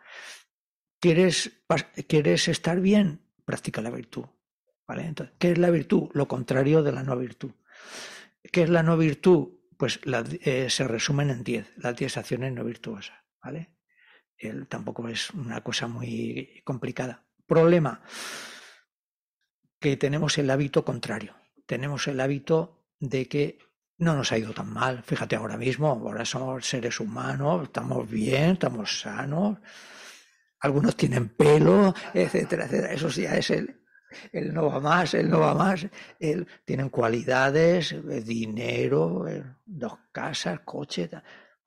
[1.01, 1.65] ¿Quieres,
[2.09, 3.23] ¿Quieres estar bien?
[3.45, 4.27] Practica la virtud.
[4.87, 5.07] ¿vale?
[5.07, 6.11] Entonces, ¿Qué es la virtud?
[6.15, 7.53] Lo contrario de la no virtud.
[8.43, 9.49] ¿Qué es la no virtud?
[9.77, 13.17] Pues eh, se resumen en diez, las diez acciones no virtuosas.
[13.43, 13.73] ¿vale?
[14.69, 17.25] tampoco es una cosa muy complicada.
[17.47, 18.03] Problema,
[19.81, 21.35] que tenemos el hábito contrario.
[21.67, 23.59] Tenemos el hábito de que
[23.99, 25.03] no nos ha ido tan mal.
[25.03, 29.59] Fíjate ahora mismo, ahora somos seres humanos, estamos bien, estamos sanos.
[30.61, 32.93] Algunos tienen pelo, etcétera, etcétera.
[32.93, 33.81] Eso ya es el,
[34.33, 35.87] el no va más, el no va más.
[36.19, 41.11] El, tienen cualidades, eh, dinero, eh, dos casas, coche.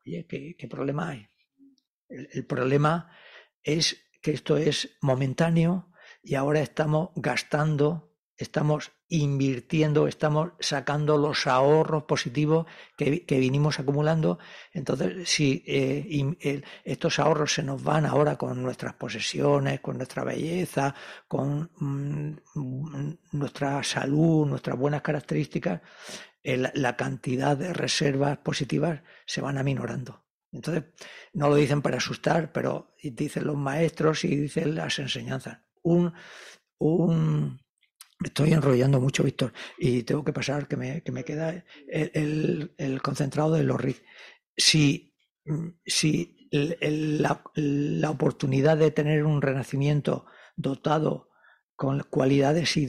[0.06, 1.28] Oye, ¿qué, problema hay?
[2.10, 3.12] el problema
[3.62, 5.91] es que esto es momentáneo
[6.24, 8.09] y ahora estamos gastando
[8.40, 12.66] estamos invirtiendo, estamos sacando los ahorros positivos
[12.98, 14.40] que, vinimos acumulando.
[14.72, 20.96] Entonces, si eh, estos ahorros se nos van ahora con nuestras posesiones, con nuestra belleza,
[21.28, 25.82] con mm, nuestra salud, nuestras buenas características,
[26.44, 30.24] la cantidad de reservas positivas se van aminorando.
[30.52, 30.86] Entonces,
[31.34, 35.60] no lo dicen para asustar, pero dicen los maestros y dicen las enseñanzas.
[35.84, 36.14] Un,
[36.78, 37.60] un,
[38.24, 43.02] estoy enrollando mucho, Víctor, y tengo que pasar que me, que me queda el, el,
[43.02, 44.04] concentrado de los RIC.
[44.56, 45.16] Si,
[45.86, 51.30] si la, la, oportunidad de tener un renacimiento dotado
[51.76, 52.88] con cualidades y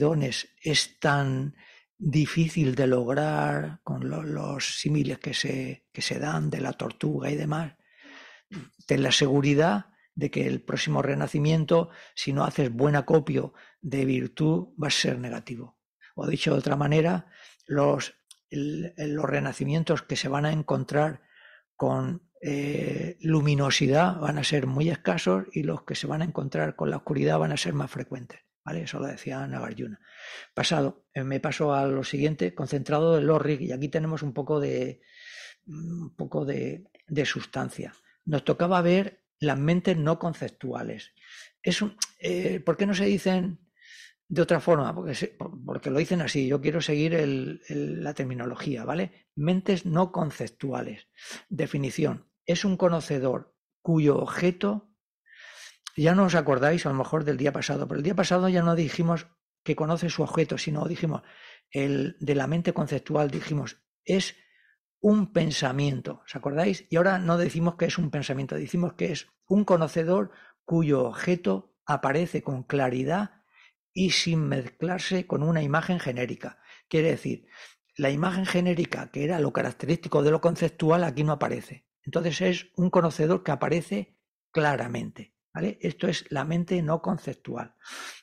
[0.63, 1.55] es tan
[1.97, 7.35] difícil de lograr con los símiles que se, que se dan de la tortuga y
[7.35, 7.75] demás,
[8.85, 14.69] ten la seguridad de que el próximo renacimiento, si no haces buen acopio de virtud,
[14.81, 15.77] va a ser negativo.
[16.15, 17.27] O dicho de otra manera,
[17.65, 18.13] los,
[18.49, 21.21] los renacimientos que se van a encontrar
[21.75, 26.75] con eh, luminosidad van a ser muy escasos y los que se van a encontrar
[26.75, 28.39] con la oscuridad van a ser más frecuentes.
[28.63, 28.83] ¿Vale?
[28.83, 29.99] Eso lo decía Nagarjuna.
[30.53, 34.59] Pasado, eh, me paso a lo siguiente, concentrado en los y aquí tenemos un poco
[34.59, 35.01] de
[35.65, 37.93] un poco de, de sustancia.
[38.25, 41.13] Nos tocaba ver las mentes no conceptuales.
[41.61, 41.83] Es
[42.19, 43.59] eh, ¿Por qué no se dicen
[44.27, 44.95] de otra forma?
[44.95, 45.35] Porque,
[45.65, 46.47] porque lo dicen así.
[46.47, 49.27] Yo quiero seguir la terminología, ¿vale?
[49.35, 51.07] Mentes no conceptuales.
[51.49, 52.29] Definición.
[52.45, 54.93] Es un conocedor cuyo objeto,
[55.97, 58.61] ya no os acordáis a lo mejor del día pasado, pero el día pasado ya
[58.61, 59.27] no dijimos
[59.63, 61.23] que conoce su objeto, sino dijimos,
[61.71, 64.35] el de la mente conceptual dijimos, es
[65.01, 66.85] un pensamiento, ¿os acordáis?
[66.89, 70.31] Y ahora no decimos que es un pensamiento, decimos que es un conocedor
[70.63, 73.43] cuyo objeto aparece con claridad
[73.93, 76.61] y sin mezclarse con una imagen genérica.
[76.87, 77.47] Quiere decir,
[77.97, 81.87] la imagen genérica, que era lo característico de lo conceptual, aquí no aparece.
[82.03, 84.17] Entonces es un conocedor que aparece
[84.51, 85.33] claramente.
[85.53, 85.77] ¿vale?
[85.81, 87.75] Esto es la mente no conceptual.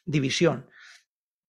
[0.05, 0.71] División.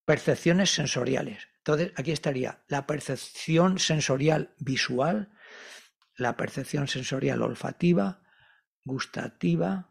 [0.05, 1.48] Percepciones sensoriales.
[1.59, 5.31] Entonces, aquí estaría la percepción sensorial visual,
[6.15, 8.21] la percepción sensorial olfativa,
[8.83, 9.89] gustativa,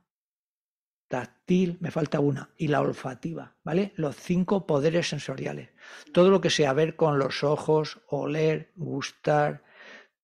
[1.09, 3.93] táctil, me falta una, y la olfativa, ¿vale?
[3.97, 5.70] Los cinco poderes sensoriales.
[6.12, 9.65] Todo lo que sea ver con los ojos, oler, gustar,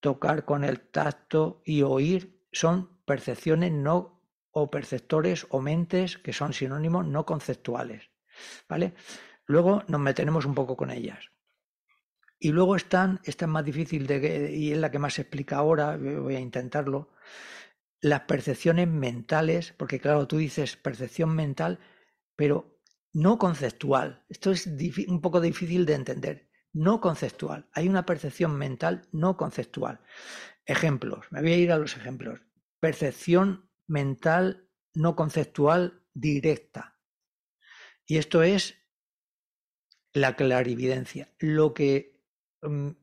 [0.00, 6.52] tocar con el tacto y oír son percepciones no o perceptores o mentes que son
[6.52, 8.10] sinónimos no conceptuales,
[8.68, 8.94] ¿vale?
[9.46, 11.33] Luego nos meteremos un poco con ellas.
[12.44, 15.56] Y luego están, esta es más difícil de, y es la que más se explica
[15.56, 17.08] ahora, voy a intentarlo,
[18.02, 21.78] las percepciones mentales, porque claro, tú dices percepción mental,
[22.36, 22.78] pero
[23.14, 24.26] no conceptual.
[24.28, 24.66] Esto es
[25.08, 26.50] un poco difícil de entender.
[26.74, 27.66] No conceptual.
[27.72, 30.00] Hay una percepción mental no conceptual.
[30.66, 31.24] Ejemplos.
[31.30, 32.42] Me voy a ir a los ejemplos.
[32.78, 37.00] Percepción mental no conceptual directa.
[38.04, 38.76] Y esto es
[40.12, 41.32] la clarividencia.
[41.38, 42.13] Lo que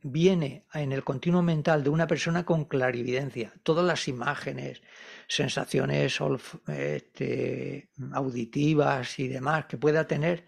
[0.04, 3.54] viene en el continuo mental de una persona con clarividencia.
[3.64, 4.82] Todas las imágenes,
[5.28, 6.20] sensaciones
[6.68, 10.48] este, auditivas y demás que pueda tener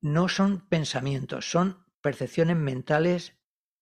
[0.00, 3.34] no son pensamientos, son percepciones mentales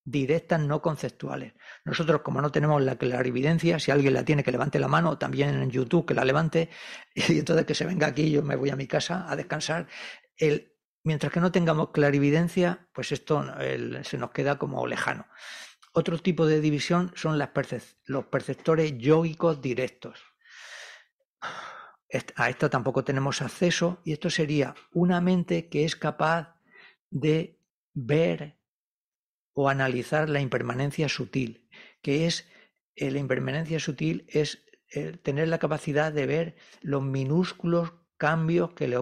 [0.03, 1.53] directas, no conceptuales.
[1.85, 5.49] Nosotros, como no tenemos la clarividencia, si alguien la tiene, que levante la mano, también
[5.61, 6.69] en YouTube, que la levante,
[7.15, 9.87] y entonces que se venga aquí, yo me voy a mi casa a descansar.
[10.35, 10.73] El,
[11.03, 13.45] Mientras que no tengamos clarividencia, pues esto
[14.03, 15.27] se nos queda como lejano.
[15.93, 20.23] Otro tipo de división son los perceptores yógicos directos.
[22.35, 26.55] A esto tampoco tenemos acceso y esto sería una mente que es capaz
[27.09, 27.59] de
[27.93, 28.59] ver
[29.53, 31.69] o analizar la impermanencia sutil,
[32.01, 32.47] que es
[32.95, 34.65] la impermanencia sutil es
[35.23, 38.97] tener la capacidad de ver los minúsculos cambios que le,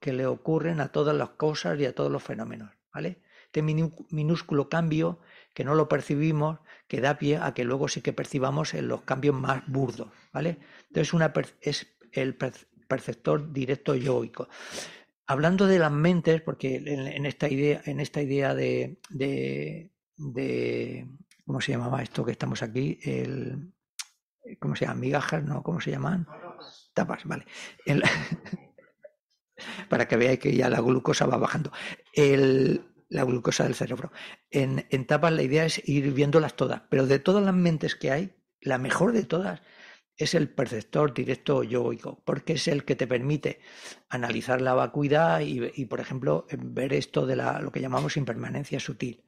[0.00, 2.72] que le ocurren a todas las cosas y a todos los fenómenos.
[2.92, 3.22] ¿vale?
[3.44, 5.20] Este minúsculo cambio
[5.54, 6.58] que no lo percibimos,
[6.88, 10.08] que da pie a que luego sí que percibamos en los cambios más burdos.
[10.32, 10.58] ¿vale?
[10.88, 12.34] Entonces es el
[12.88, 14.48] perceptor directo yoico.
[15.26, 19.90] Hablando de las mentes, porque en, esta idea, en esta idea de, de,
[21.46, 22.98] ¿cómo se llamaba esto que estamos aquí?
[23.02, 23.72] El,
[24.58, 25.00] ¿Cómo se llama?
[25.00, 25.62] Migajas, ¿no?
[25.62, 26.26] ¿Cómo se llaman?
[26.94, 27.46] Tapas, vale.
[29.88, 31.72] para que veáis que ya la glucosa va bajando.
[32.14, 34.12] la glucosa del cerebro.
[34.50, 38.34] En, tapas la idea es ir viéndolas todas, pero de todas las mentes que hay,
[38.60, 39.60] la mejor de todas
[40.16, 43.60] es el perceptor directo yoico, porque es el que te permite
[44.08, 49.24] analizar la vacuidad y, por ejemplo, ver esto de la, lo que llamamos impermanencia sutil.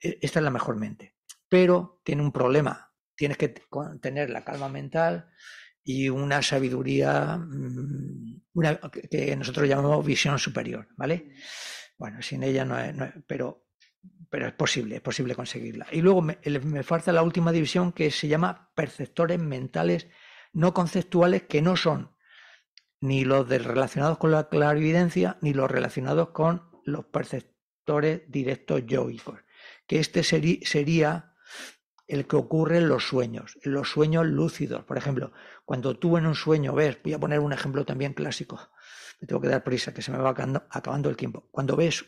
[0.00, 1.14] E, esta es la mejor mente.
[1.48, 2.92] Pero tiene un problema.
[3.14, 3.54] Tienes que
[4.00, 5.30] tener la calma mental
[5.84, 8.42] y una sabiduría mm,
[9.10, 11.32] que nosotros llamamos visión superior, ¿vale?
[11.96, 12.94] Bueno, sin ella no es,
[13.26, 13.66] pero,
[14.30, 15.86] pero es posible, es posible conseguirla.
[15.90, 20.08] Y luego me, me, falta la última división que se llama perceptores mentales
[20.52, 22.16] no conceptuales que no son
[23.00, 29.40] ni los de relacionados con la clarividencia ni los relacionados con los perceptores directos yoicos,
[29.86, 31.34] que este sería
[32.08, 34.84] el que ocurre en los sueños, en los sueños lúcidos.
[34.84, 35.32] Por ejemplo,
[35.64, 38.58] cuando tú en un sueño ves, voy a poner un ejemplo también clásico,
[39.20, 41.48] me tengo que dar prisa, que se me va acabando, el tiempo.
[41.50, 42.06] Cuando ves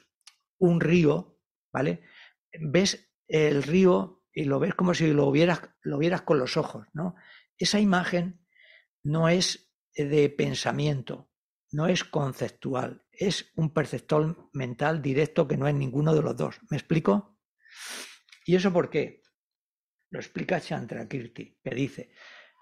[0.58, 1.38] un río,
[1.72, 2.02] ¿vale?
[2.58, 6.86] Ves el río y lo ves como si lo vieras, lo vieras con los ojos,
[6.94, 7.14] ¿no?
[7.58, 8.40] Esa imagen
[9.02, 11.30] no es de pensamiento,
[11.72, 16.58] no es conceptual, es un perceptor mental directo que no es ninguno de los dos.
[16.70, 17.38] ¿Me explico?
[18.46, 19.19] ¿Y eso por qué?
[20.10, 22.10] Lo explica Kirti, que dice,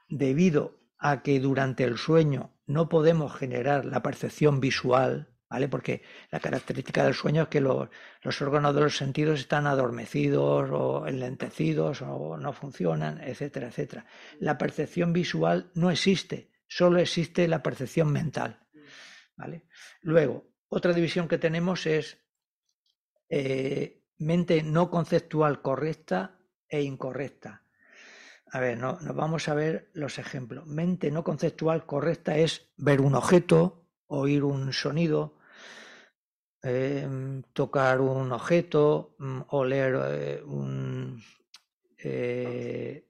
[0.09, 5.69] debido a que durante el sueño no podemos generar la percepción visual, ¿vale?
[5.69, 7.89] Porque la característica del sueño es que los,
[8.43, 14.05] órganos de los sentidos están adormecidos o enlentecidos o no funcionan, etcétera, etcétera.
[14.41, 18.61] La percepción visual no existe, solo existe la percepción mental,
[19.37, 19.65] ¿vale?
[20.03, 22.19] Luego, otra división que tenemos es
[23.31, 26.38] eh, mente no conceptual correcta
[26.69, 27.63] e incorrecta.
[28.51, 30.67] A ver, no, nos vamos a ver los ejemplos.
[30.67, 35.37] Mente no conceptual correcta es ver un objeto, oír un sonido,
[36.63, 41.23] em, tocar un objeto, mm, oler eh, un
[41.99, 43.05] eh,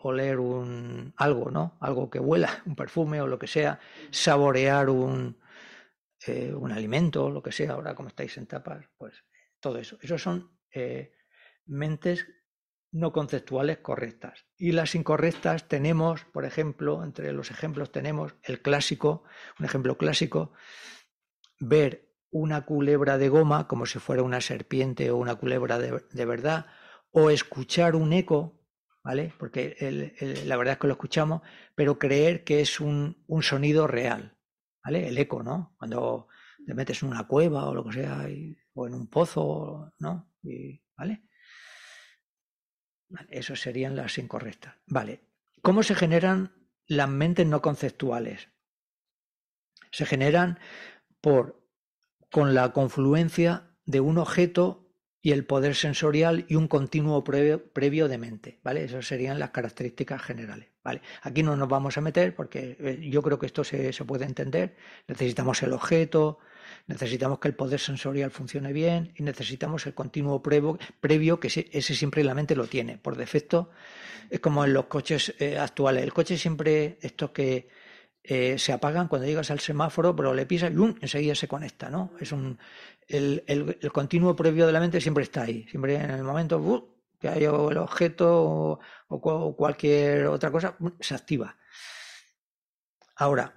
[0.00, 1.78] oler un algo, ¿no?
[1.80, 3.78] Algo que huela, un perfume o lo que sea,
[4.10, 5.38] saborear un,
[6.26, 9.24] eh, un alimento, lo que sea, ahora como estáis en tapas, pues
[9.60, 9.98] todo eso.
[10.02, 10.50] Esos son
[11.66, 12.26] mentes
[12.92, 14.46] no conceptuales correctas.
[14.58, 19.24] Y las incorrectas tenemos, por ejemplo, entre los ejemplos tenemos el clásico,
[19.58, 20.52] un ejemplo clásico,
[21.58, 26.66] ver una culebra de goma como si fuera una serpiente o una culebra de, verdad,
[27.10, 28.60] o escuchar un eco,
[29.02, 29.32] ¿vale?
[29.38, 30.14] Porque
[30.44, 31.42] la verdad es que lo escuchamos,
[31.74, 34.36] pero creer que es un, un, sonido real,
[34.84, 35.08] ¿vale?
[35.08, 35.74] El eco, ¿no?
[35.78, 36.28] Cuando
[36.66, 38.26] te metes en una cueva o lo que sea,
[38.74, 40.30] o en un pozo, ¿no?
[40.96, 41.22] ¿Vale?
[43.28, 44.74] Eso serían las incorrectas.
[44.86, 45.20] Vale.
[45.62, 46.52] ¿Cómo se generan
[46.86, 48.48] las mentes no conceptuales?
[49.90, 50.58] Se generan
[51.20, 51.62] por
[52.30, 54.82] con la confluencia de un objeto
[55.20, 58.84] y el poder sensorial y un continuo previo, de mente, ¿vale?
[58.84, 61.00] Esas serían las características generales, ¿vale?
[61.22, 64.24] Aquí no nos vamos a meter porque eh, yo creo que esto se, se puede
[64.24, 64.76] entender.
[65.06, 66.38] Necesitamos el objeto,
[66.86, 72.24] necesitamos que el poder sensorial funcione bien y necesitamos el continuo previo, que ese, siempre
[72.24, 72.98] la mente lo tiene.
[72.98, 73.70] Por defecto,
[74.30, 76.02] es como en los coches eh, actuales.
[76.02, 77.68] El coche siempre, estos que
[78.24, 82.12] eh, se apagan cuando llegas al semáforo, pero le pisas y enseguida se conecta, ¿no?
[82.20, 82.58] Es un,
[83.08, 85.66] el, el, continuo previo de la mente siempre está ahí.
[85.68, 88.78] Siempre en el momento que hay el objeto
[89.08, 91.56] o, cualquier otra cosa, se activa.
[93.16, 93.54] Ahora,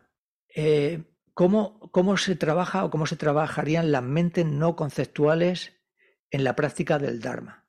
[0.55, 1.03] eh,
[1.35, 5.73] ¿Cómo, se trabaja o cómo se trabajarían las mentes no conceptuales
[6.31, 7.67] en la práctica del Dharma?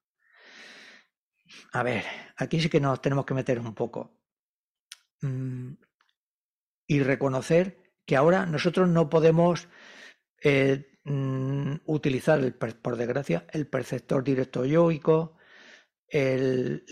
[1.73, 2.05] A ver,
[2.37, 4.21] aquí sí que nos tenemos que meter un poco
[5.21, 5.73] mm,
[6.87, 9.67] y reconocer que ahora nosotros no podemos
[10.45, 15.39] eh, mm, utilizar, por desgracia, el perceptor directo yoico,
[16.09, 16.85] el,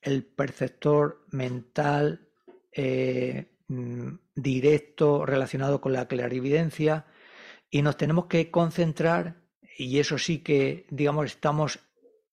[0.00, 2.30] el, perceptor mental
[2.72, 7.06] eh, Mm, directo relacionado con la clarividencia
[7.70, 9.42] y nos tenemos que concentrar,
[9.78, 11.80] y eso sí que, digamos, estamos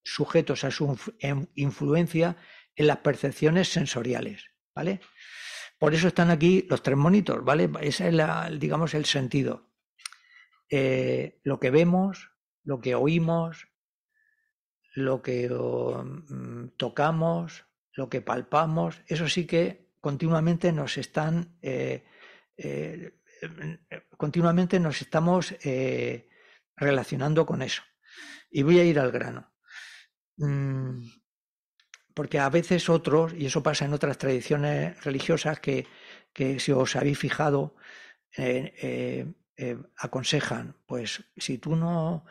[0.04, 1.00] sujetos a su
[1.56, 2.36] influencia
[2.76, 5.00] en las percepciones sensoriales, ¿vale?
[5.80, 7.70] Por eso están aquí los tres monitos, ¿vale?
[7.80, 9.70] Ese es, la, digamos, el sentido.
[10.70, 12.32] Eh, lo que vemos,
[12.64, 13.70] lo que oímos,
[14.96, 22.04] lo que mm, tocamos, lo que palpamos, eso sí que continuamente nos están, eh,
[22.58, 23.14] eh,
[24.18, 25.56] continuamente nos estamos
[26.76, 27.84] relacionando con eso.
[28.50, 29.54] Y voy a ir al grano.
[30.38, 31.04] Mm,
[32.14, 35.88] porque a veces otros, y eso pasa en otras tradiciones religiosas, que,
[36.60, 37.76] si os habéis fijado,
[38.38, 42.26] eh, eh, aconsejan, pues si tú no,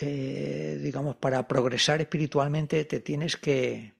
[0.00, 3.94] eh, digamos, para progresar espiritualmente te tienes que...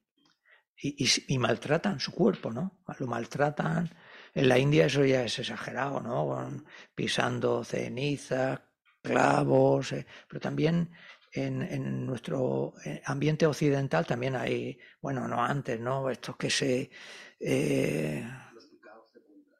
[0.84, 2.82] Y, maltratan su cuerpo, ¿no?
[2.98, 3.88] Lo maltratan.
[4.34, 6.64] En la India eso ya es exagerado, ¿no?
[6.92, 8.60] Pisando cenizas,
[9.00, 9.94] clavos,
[10.28, 10.90] pero también
[11.32, 16.10] en, nuestro eh, ambiente occidental también hay, bueno, no antes, ¿no?
[16.10, 16.90] Estos que se...
[17.38, 18.28] Eh,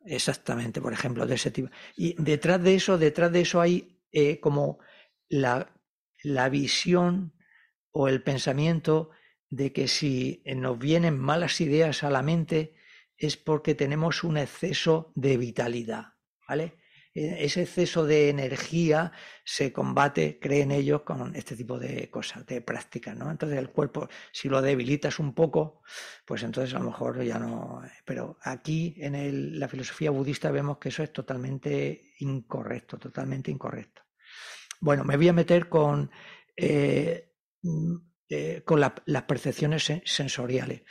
[0.04, 1.70] exactamente, por ejemplo, de ese tipo.
[1.96, 4.78] Y detrás de eso, detrás de eso hay eh, como
[5.28, 5.72] la,
[6.22, 7.32] la visión
[7.92, 9.10] o el pensamiento
[9.52, 12.74] de que si nos vienen malas ideas a la mente
[13.18, 16.14] es porque tenemos un exceso de vitalidad,
[16.48, 16.78] ¿vale?
[17.14, 19.12] E-, ese exceso de energía
[19.44, 23.30] se combate, creen ellos, con este tipo de cosas, de prácticas, ¿no?
[23.30, 25.82] Entonces el cuerpo, si lo debilitas un poco,
[26.24, 27.82] pues entonces a lo mejor ya no...
[28.06, 34.00] Pero aquí en la filosofía budista vemos que eso es totalmente incorrecto, totalmente incorrecto.
[34.80, 36.10] Bueno, me voy a meter con,
[36.56, 37.34] eh,
[38.32, 40.82] eh, con las percepciones sensoriales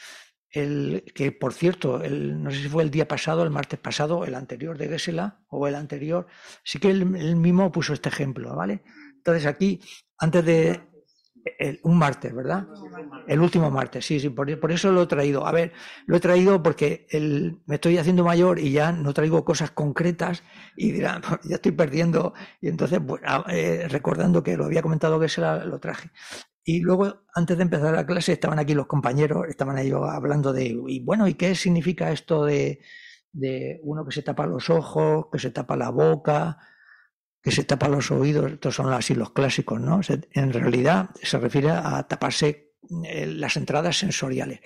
[0.51, 4.25] el, que por cierto, el, no sé si fue el día pasado, el martes pasado,
[4.25, 6.27] el anterior de Gesela o el anterior,
[6.63, 8.83] sí que él, mismo puso este ejemplo, ¿vale?
[9.15, 9.79] Entonces aquí,
[10.17, 10.81] antes de
[11.83, 12.67] un martes, ¿verdad?
[13.27, 15.47] El último martes, sí, sí, por, eso lo he traído.
[15.47, 15.73] A ver,
[16.05, 17.07] lo he traído porque
[17.65, 20.43] me estoy haciendo mayor y ya no traigo cosas concretas
[20.75, 22.33] y dirán, pues ya estoy perdiendo.
[22.59, 26.11] Y entonces, pues, eh, recordando que lo había comentado que se lo traje.
[26.63, 30.77] Y luego, antes de empezar la clase, estaban aquí los compañeros, estaban ellos hablando de,
[30.87, 32.81] y bueno, ¿y qué significa esto de,
[33.31, 36.59] de uno que se tapa los ojos, que se tapa la boca,
[37.41, 38.51] que se tapa los oídos?
[38.51, 40.01] Estos son así los clásicos, ¿no?
[40.33, 42.73] En realidad se refiere a taparse
[43.05, 44.59] eh, las entradas sensoriales.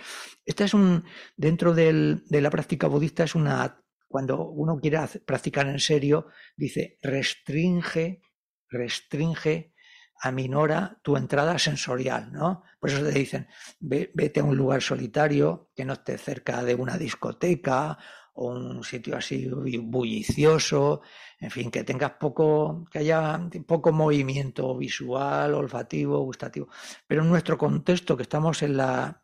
[0.45, 1.05] Esta es un,
[1.38, 6.27] dentro del, de la práctica budista, es una, cuando uno quiere practicar en serio,
[6.57, 8.22] dice, restringe,
[8.69, 9.74] restringe
[10.21, 12.63] aminora tu entrada sensorial, ¿no?
[12.79, 13.47] Por eso te dicen,
[13.79, 17.97] vete a un lugar solitario que no esté cerca de una discoteca
[18.33, 21.01] o un sitio así bullicioso,
[21.39, 26.67] en fin, que tengas poco, que haya poco movimiento visual, olfativo, gustativo.
[27.07, 29.21] Pero en nuestro contexto, que estamos en la,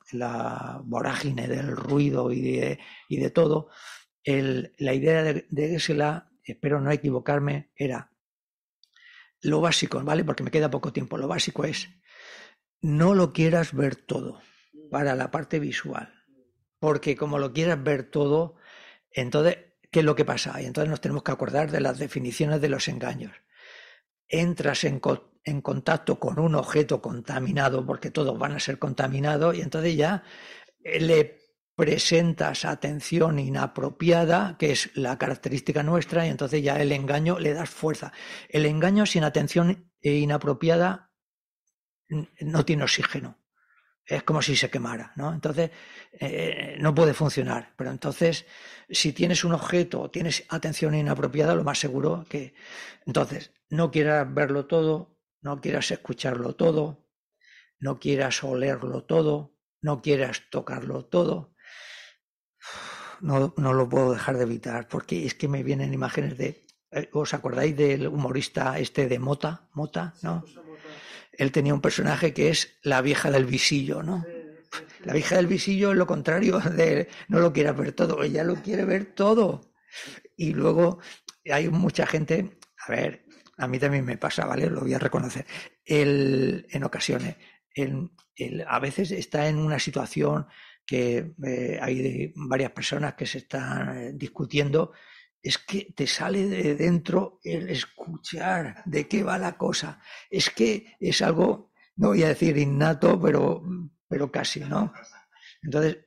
[0.85, 3.69] vorágine del ruido y de, todo,
[4.25, 5.75] la idea de, de
[6.43, 8.10] espero no equivocarme, era
[9.41, 10.23] lo básico, ¿vale?
[10.23, 11.17] Porque me queda poco tiempo.
[11.17, 11.89] Lo básico es,
[12.81, 14.41] no lo quieras ver todo
[14.89, 16.13] para la parte visual.
[16.79, 18.55] Porque como lo quieras ver todo,
[19.11, 19.57] entonces,
[19.91, 20.61] ¿qué es lo que pasa?
[20.61, 23.33] Y entonces nos tenemos que acordar de las definiciones de los engaños.
[24.27, 29.95] Entras en, contacto con un objeto contaminado, porque todos van a ser contaminados, y entonces
[29.95, 30.23] ya
[30.83, 31.40] le
[31.81, 37.71] presentas atención inapropiada, que es la característica nuestra, y entonces ya el engaño le das
[37.71, 38.13] fuerza.
[38.49, 41.09] El engaño sin atención inapropiada
[42.41, 43.39] no tiene oxígeno.
[44.05, 45.33] Es como si se quemara, ¿no?
[45.33, 45.71] Entonces,
[46.11, 47.73] eh, no puede funcionar.
[47.75, 48.45] Pero entonces,
[48.87, 52.53] si tienes un objeto o tienes atención inapropiada, lo más seguro que...
[53.07, 57.07] Entonces, no quieras verlo todo, no quieras escucharlo todo,
[57.79, 61.51] no quieras olerlo todo, no quieras tocarlo todo,
[63.21, 66.65] no, no lo puedo dejar de evitar, porque es que me vienen imágenes de.
[66.91, 69.69] Eh, ¿Os acordáis del humorista este de Mota?
[69.73, 70.43] Mota, ¿no?
[71.31, 74.25] Él tenía un personaje que es la vieja del visillo, ¿no?
[75.03, 78.55] La vieja del visillo es lo contrario de no lo quiere ver todo, ella lo
[78.55, 79.73] quiere ver todo.
[80.35, 80.99] Y luego
[81.51, 82.57] hay mucha gente,
[82.87, 83.25] a ver,
[83.57, 84.69] a mí también me pasa, ¿vale?
[84.69, 85.45] Lo voy a reconocer.
[85.85, 87.35] El, en ocasiones,
[87.73, 88.09] el,
[88.67, 90.47] a veces está en una situación
[90.91, 94.91] que eh, hay varias personas que se están eh, discutiendo,
[95.41, 100.01] es que te sale de dentro el escuchar de qué va la cosa.
[100.29, 103.63] Es que es algo, no voy a decir innato, pero,
[104.05, 104.91] pero casi, ¿no?
[105.63, 105.99] Entonces,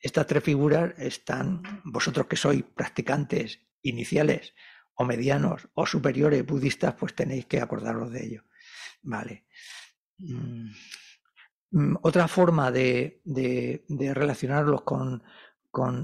[0.00, 4.54] estas tres figuras están, vosotros que sois practicantes iniciales
[4.94, 8.44] o medianos o superiores budistas, pues tenéis que acordaros de ello.
[9.02, 9.44] Vale.
[10.16, 10.70] Mm.
[11.74, 13.20] Mm, otra forma de,
[14.14, 15.22] relacionarlos con,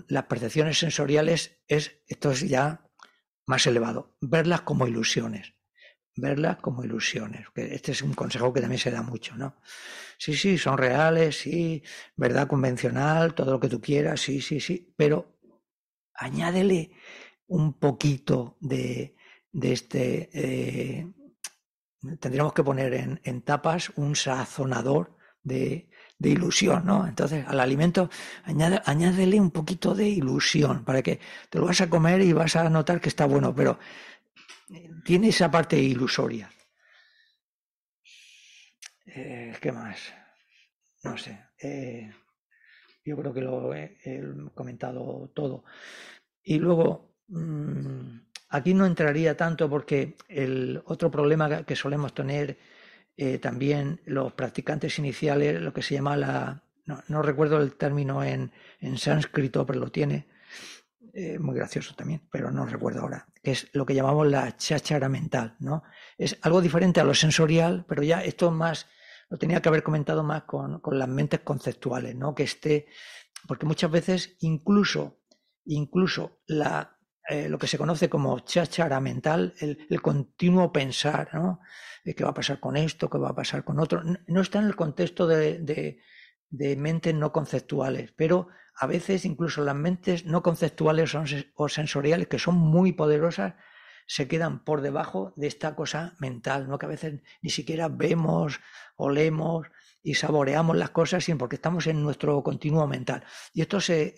[0.08, 2.84] las percepciones sensoriales es, esto es ya
[3.46, 5.54] más elevado, verlas como ilusiones
[6.16, 7.46] verlas como ilusiones.
[7.54, 9.56] Este es un consejo que también se da mucho, ¿no?
[10.18, 11.82] Sí, sí, son reales, sí,
[12.14, 15.38] verdad convencional, todo lo que tú quieras, sí, sí, sí, pero
[16.14, 16.90] añádele
[17.46, 19.16] un poquito de,
[19.52, 20.28] este...
[20.34, 21.06] Eh,
[22.18, 25.88] tendríamos que poner en tapas un sazonador de,
[26.18, 27.06] ilusión, ¿no?
[27.06, 28.10] Entonces, al alimento
[28.44, 31.18] añade, añádele un poquito de ilusión para que
[31.48, 33.78] te lo vas a comer y vas a notar que está bueno, pero
[35.04, 36.50] tiene esa parte ilusoria.
[39.06, 40.12] Eh, ¿Qué más?
[41.02, 41.46] No sé.
[41.58, 42.12] Eh,
[43.04, 43.96] yo creo que lo he,
[44.54, 45.64] comentado todo.
[46.42, 52.58] Y luego, mm, aquí no entraría tanto porque el otro problema que solemos tener
[53.22, 56.62] eh, también los practicantes iniciales, lo que se llama la...
[56.86, 60.26] No, recuerdo el término en, en sánscrito, pero lo tiene,
[61.12, 65.10] eh, muy gracioso también, pero no recuerdo ahora, que es lo que llamamos la cháchara
[65.10, 65.82] mental, ¿no?
[66.16, 68.86] Es algo diferente a lo sensorial, pero ya esto más,
[69.28, 72.34] lo tenía que haber comentado más con, las mentes conceptuales, ¿no?
[72.34, 72.86] Que esté,
[73.46, 75.20] porque muchas veces incluso,
[75.66, 76.98] incluso la,
[77.30, 81.60] eh, lo que se conoce como cháchara mental, el, continuo pensar, ¿no?
[82.04, 83.08] ¿Qué va a pasar con esto?
[83.08, 84.02] ¿Qué va a pasar con otro?
[84.26, 85.58] No, está en el contexto de,
[86.48, 91.14] de, mentes no conceptuales, pero a veces incluso las mentes no conceptuales
[91.54, 93.54] o sensoriales, que son muy poderosas,
[94.08, 96.78] se quedan por debajo de esta cosa mental, ¿no?
[96.78, 98.58] que a veces ni siquiera vemos,
[98.96, 99.68] olemos
[100.02, 103.22] y saboreamos las cosas, sino porque estamos en nuestro continuo mental.
[103.54, 104.16] Y esto se,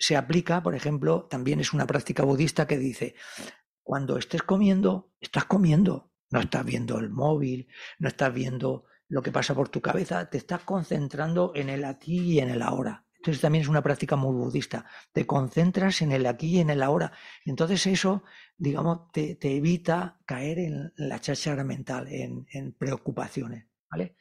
[0.00, 3.14] se aplica, por ejemplo, también es una práctica budista que dice,
[3.82, 7.68] cuando estés comiendo, estás comiendo, no estás viendo el móvil,
[7.98, 12.18] no estás viendo lo que pasa por tu cabeza, te estás concentrando en el aquí
[12.18, 13.04] y en el ahora.
[13.16, 14.86] Entonces también es una práctica muy budista.
[15.12, 17.12] Te concentras en el aquí y en el ahora.
[17.44, 18.24] Entonces eso,
[18.56, 23.66] digamos, te, evita caer en la cháchara mental, en, preocupaciones.
[23.90, 24.16] ¿Vale?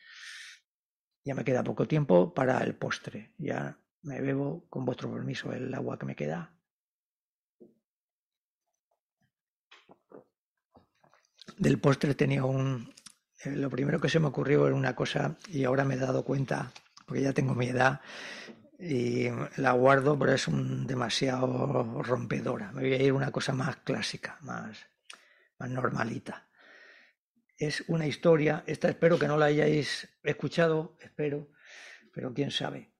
[1.23, 3.33] Ya me queda poco tiempo para el postre.
[3.37, 6.53] Ya me bebo, con vuestro permiso, el agua que me queda.
[11.57, 12.93] Del postre tenía un...
[13.43, 16.23] Eh, lo primero que se me ocurrió era una cosa y ahora me he dado
[16.23, 16.71] cuenta,
[17.05, 18.01] porque ya tengo mi edad,
[18.79, 19.27] y
[19.57, 22.71] la guardo, pero es un demasiado rompedora.
[22.71, 24.87] Me voy a ir una cosa más clásica, más,
[25.57, 26.47] más normalita.
[27.57, 31.49] Es una historia, esta espero que no la hayáis escuchado, espero,
[32.13, 32.93] pero quién sabe.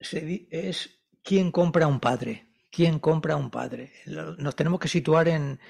[0.00, 3.92] Es quién compra un padre, quién compra un padre.
[4.06, 5.60] Nos tenemos que situar en,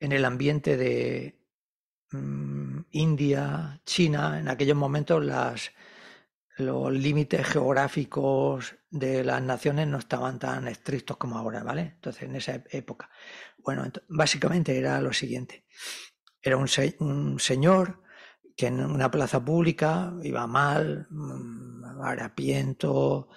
[0.00, 1.40] en el ambiente de
[2.10, 5.70] mm, India, China, en aquellos momentos las
[6.56, 11.82] los límites geográficos de las naciones no estaban tan estrictos como ahora, ¿vale?
[11.96, 13.10] Entonces, en esa época.
[13.58, 15.66] Bueno, básicamente era lo siguiente.
[16.40, 16.68] Era un,
[17.38, 18.02] señor
[18.56, 23.28] que en una plaza pública iba mal, mm, harapiento,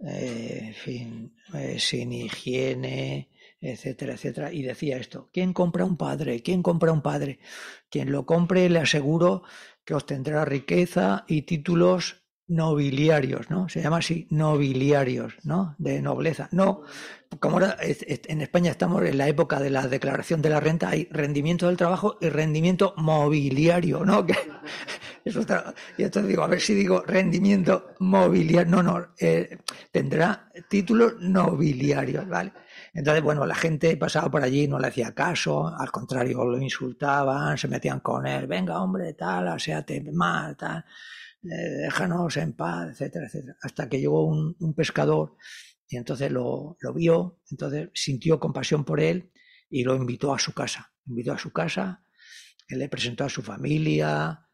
[0.00, 6.42] eh, en fin, eh, sin higiene, etcétera, etcétera, y decía esto, ¿quién compra un padre?
[6.42, 7.38] ¿Quién compra un padre?
[7.90, 9.42] Quien lo compre le aseguro
[9.84, 13.68] que obtendrá riqueza y títulos nobiliarios, ¿no?
[13.68, 15.74] Se llama así, nobiliarios, ¿no?
[15.78, 16.48] De nobleza.
[16.52, 16.82] No,
[17.40, 21.08] como ahora en España estamos en la época de la declaración de la renta, hay
[21.10, 24.24] rendimiento del trabajo y rendimiento mobiliario, ¿no?
[24.26, 24.36] Que
[25.98, 29.58] y entonces digo, a ver si digo rendimiento mobiliario, no, no, eh,
[29.90, 32.52] tendrá títulos nobiliarios, ¿vale?
[32.94, 37.58] Entonces, bueno, la gente pasaba por allí, no le hacía caso, al contrario, lo insultaban,
[37.58, 40.84] se metían con él, venga, hombre, tal, aséate mal, tal
[41.46, 43.56] déjanos en paz, etcétera, etcétera.
[43.62, 45.36] Hasta que llegó un, pescador
[45.88, 49.30] y entonces lo, vio, entonces sintió compasión por él
[49.70, 50.92] y lo invitó a su casa.
[51.06, 52.04] Invitó a su casa,
[52.68, 54.45] él le presentó a su familia,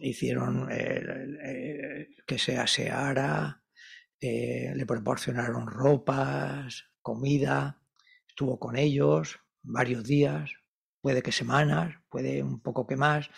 [0.00, 0.68] hicieron
[2.26, 3.62] que se aseara,
[4.20, 7.80] eh, le proporcionaron ropas, comida,
[8.28, 10.50] estuvo con ellos varios días,
[11.00, 13.30] puede que semanas, puede un poco que más,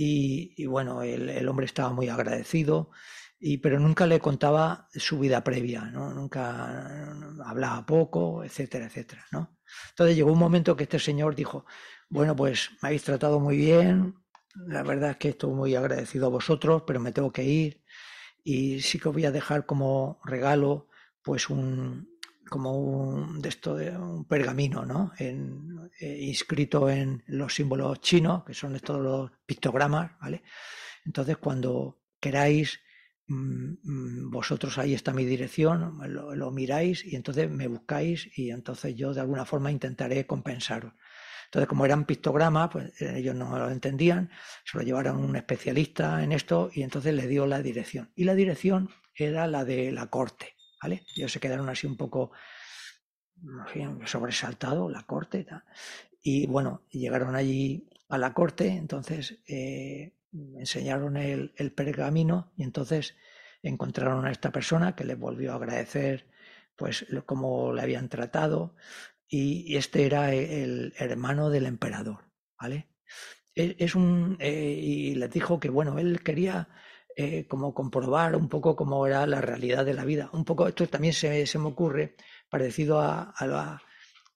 [0.00, 2.90] y, bueno, el, hombre estaba muy agradecido,
[3.40, 5.82] y, pero nunca le contaba su vida previa.
[5.86, 7.12] Nunca
[7.44, 9.58] hablaba poco, etcétera, etcétera, ¿no?
[9.90, 11.64] Entonces llegó un momento que este señor dijo,
[12.08, 14.14] bueno, pues me habéis tratado muy bien,
[14.54, 17.82] la verdad es que estoy muy agradecido a vosotros, pero me tengo que ir
[18.44, 20.88] y sí que os voy a dejar como regalo
[21.22, 22.08] pues un,
[22.48, 25.12] como un, de esto de un pergamino, ¿no?
[25.18, 30.42] En, eh, inscrito en los símbolos chinos, que son estos los pictogramas, ¿vale?
[31.04, 32.80] Entonces, cuando queráis,
[33.26, 38.50] mm, mm, vosotros ahí está mi dirección, lo, lo, miráis y entonces me buscáis y
[38.50, 40.94] entonces yo de alguna forma intentaré compensaros.
[41.48, 44.30] Entonces, como eran pictogramas, pues eh, ellos no lo entendían,
[44.64, 48.12] se lo llevaron un especialista en esto y entonces le dio la dirección.
[48.14, 51.04] Y la dirección era la de la corte, ¿vale?
[51.16, 52.32] Ellos se quedaron así un poco
[54.04, 55.46] sobresaltados, la corte.
[56.22, 63.14] Y bueno, llegaron allí a la corte, entonces eh, enseñaron el, pergamino y entonces
[63.62, 66.26] encontraron a esta persona que les volvió a agradecer
[66.76, 68.76] pues cómo le habían tratado
[69.28, 72.24] y, este era el hermano del emperador,
[72.60, 72.88] ¿vale?
[73.58, 76.68] E, es un, eh, y les dijo que, bueno, él quería
[77.16, 80.30] eh, como comprobar un poco cómo era la realidad de la vida.
[80.32, 82.14] Un poco, esto también se, se me ocurre,
[82.48, 83.82] parecido a, a la,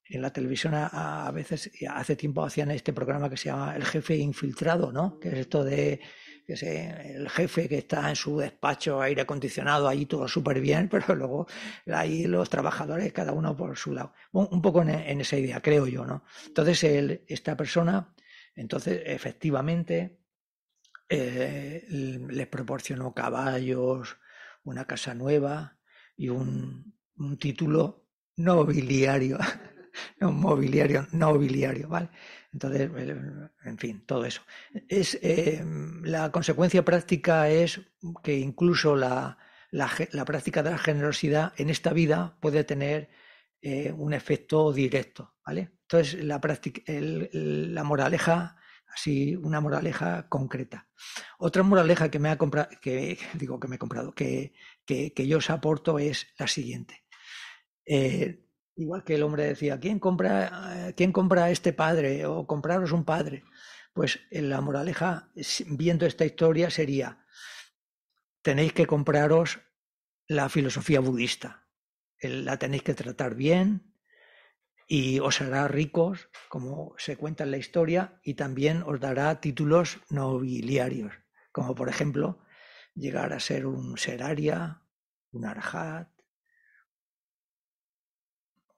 [0.09, 3.85] en la televisión a, a, veces, hace tiempo hacían este programa que se llama El
[3.85, 5.19] jefe infiltrado, ¿no?
[5.19, 6.01] Que es esto de
[6.45, 10.87] que sé, el jefe que está en su despacho, aire acondicionado, ahí todo súper bien,
[10.91, 11.47] pero luego
[11.87, 14.13] ahí los trabajadores, cada uno por su lado.
[14.31, 16.23] Un, poco en, esa idea, creo yo, ¿no?
[16.47, 18.13] Entonces, el, esta persona,
[18.55, 20.19] entonces, efectivamente,
[21.09, 24.17] eh, les proporcionó caballos,
[24.63, 25.77] una casa nueva
[26.15, 28.07] y un, un título
[28.37, 29.37] nobiliario,
[30.21, 32.09] un mobiliario nobiliario, ¿vale?
[32.53, 32.89] Entonces,
[33.65, 34.41] en fin, todo eso.
[34.87, 35.63] Es, eh,
[36.03, 37.81] la consecuencia práctica es
[38.23, 39.39] que incluso la,
[39.71, 43.09] la, práctica de la generosidad en esta vida puede tener
[43.61, 45.71] eh, un efecto directo, ¿vale?
[45.81, 48.55] Entonces, la, práctica, la moraleja,
[48.93, 50.87] así, una moraleja concreta.
[51.39, 54.53] Otra moraleja que me ha comprado, que digo que me he comprado, que,
[54.85, 57.03] que, yo os aporto es la siguiente.
[57.85, 62.25] Eh, Igual que el hombre decía, ¿quién compra, ¿quién compra este padre?
[62.25, 63.43] O compraros un padre.
[63.93, 65.29] Pues la moraleja,
[65.67, 67.25] viendo esta historia, sería,
[68.41, 69.61] tenéis que compraros
[70.27, 71.67] la filosofía budista.
[72.19, 73.93] La tenéis que tratar bien
[74.87, 79.99] y os hará ricos, como se cuenta en la historia, y también os dará títulos
[80.09, 81.13] nobiliarios,
[81.51, 82.43] como por ejemplo
[82.95, 84.81] llegar a ser un seraria,
[85.31, 86.12] un arhat,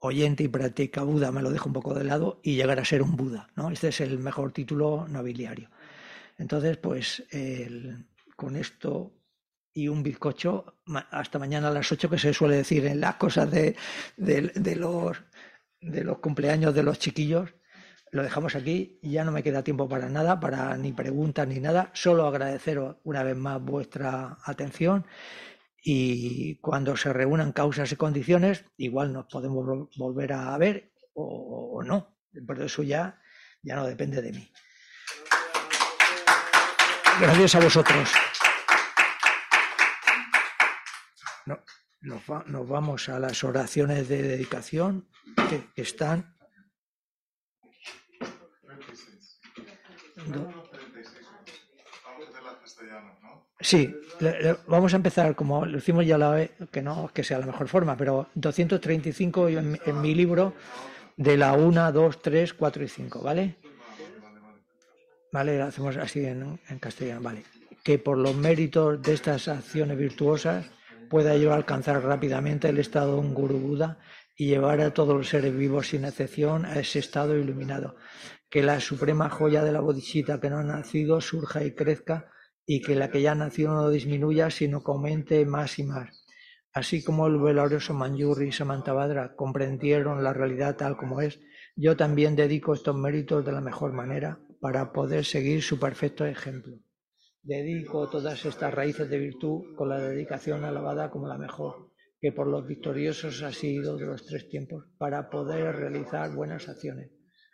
[0.05, 3.01] oyente y practica Buda, me lo dejo un poco de lado, y llegar a ser
[3.01, 3.49] un Buda.
[3.55, 3.69] ¿no?
[3.69, 5.69] Este es el mejor título nobiliario.
[6.37, 8.05] Entonces, pues el,
[8.35, 9.13] con esto
[9.73, 10.77] y un bizcocho,
[11.11, 13.75] hasta mañana a las 8 que se suele decir en las cosas de,
[14.15, 15.17] de, los,
[15.81, 17.53] de los cumpleaños de los chiquillos.
[18.11, 21.91] Lo dejamos aquí ya no me queda tiempo para nada, para ni preguntas ni nada.
[21.93, 25.05] Solo agradeceros una vez más vuestra atención
[25.87, 32.17] y cuando se reúnan causas y condiciones, igual nos podemos volver a ver o, no.
[32.33, 33.21] Pero eso ya,
[33.61, 34.51] ya no depende de mí.
[37.21, 38.11] Gracias a vosotros.
[41.45, 41.59] No,
[42.01, 45.07] nos, va, nos, vamos a las oraciones de dedicación
[45.47, 46.35] que, están.
[53.59, 53.95] Sí,
[54.67, 57.67] vamos a empezar como lo hicimos ya la vez, que no que sea la mejor
[57.69, 60.53] forma, pero 235 en, en mi libro
[61.17, 63.57] de la 1, 2, 3, 4 y 5, ¿vale?
[65.35, 67.43] Vale, lo hacemos así en, castellano, vale.
[67.83, 70.65] Que por los méritos de estas acciones virtuosas
[71.09, 73.99] pueda yo alcanzar rápidamente el estado de un Guru Buda
[74.37, 77.97] y llevar a todos los seres vivos sin excepción a ese estado iluminado.
[78.49, 82.31] Que la suprema joya de la bodhisattva que no ha nacido surja y crezca
[82.65, 86.25] y que la que ya nació no disminuya, sino que aumente más y más.
[86.73, 91.39] Así como el glorioso Manjuri y Samantabhadra comprendieron la realidad tal como es,
[91.75, 96.77] yo también dedico estos méritos de la mejor manera para poder seguir su perfecto ejemplo.
[97.43, 102.47] Dedico todas estas raíces de virtud con la dedicación alabada como la mejor, que por
[102.47, 107.11] los victoriosos ha sido de los tres tiempos, para poder realizar buenas acciones.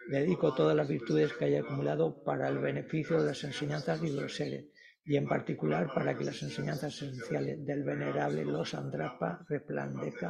[0.10, 4.22] Dedico todas las virtudes que haya acumulado para el beneficio de las enseñanzas y de
[4.22, 4.66] los seres
[5.06, 10.30] y en particular para que las enseñanzas esenciales del venerable Los Andrapa resplandezcan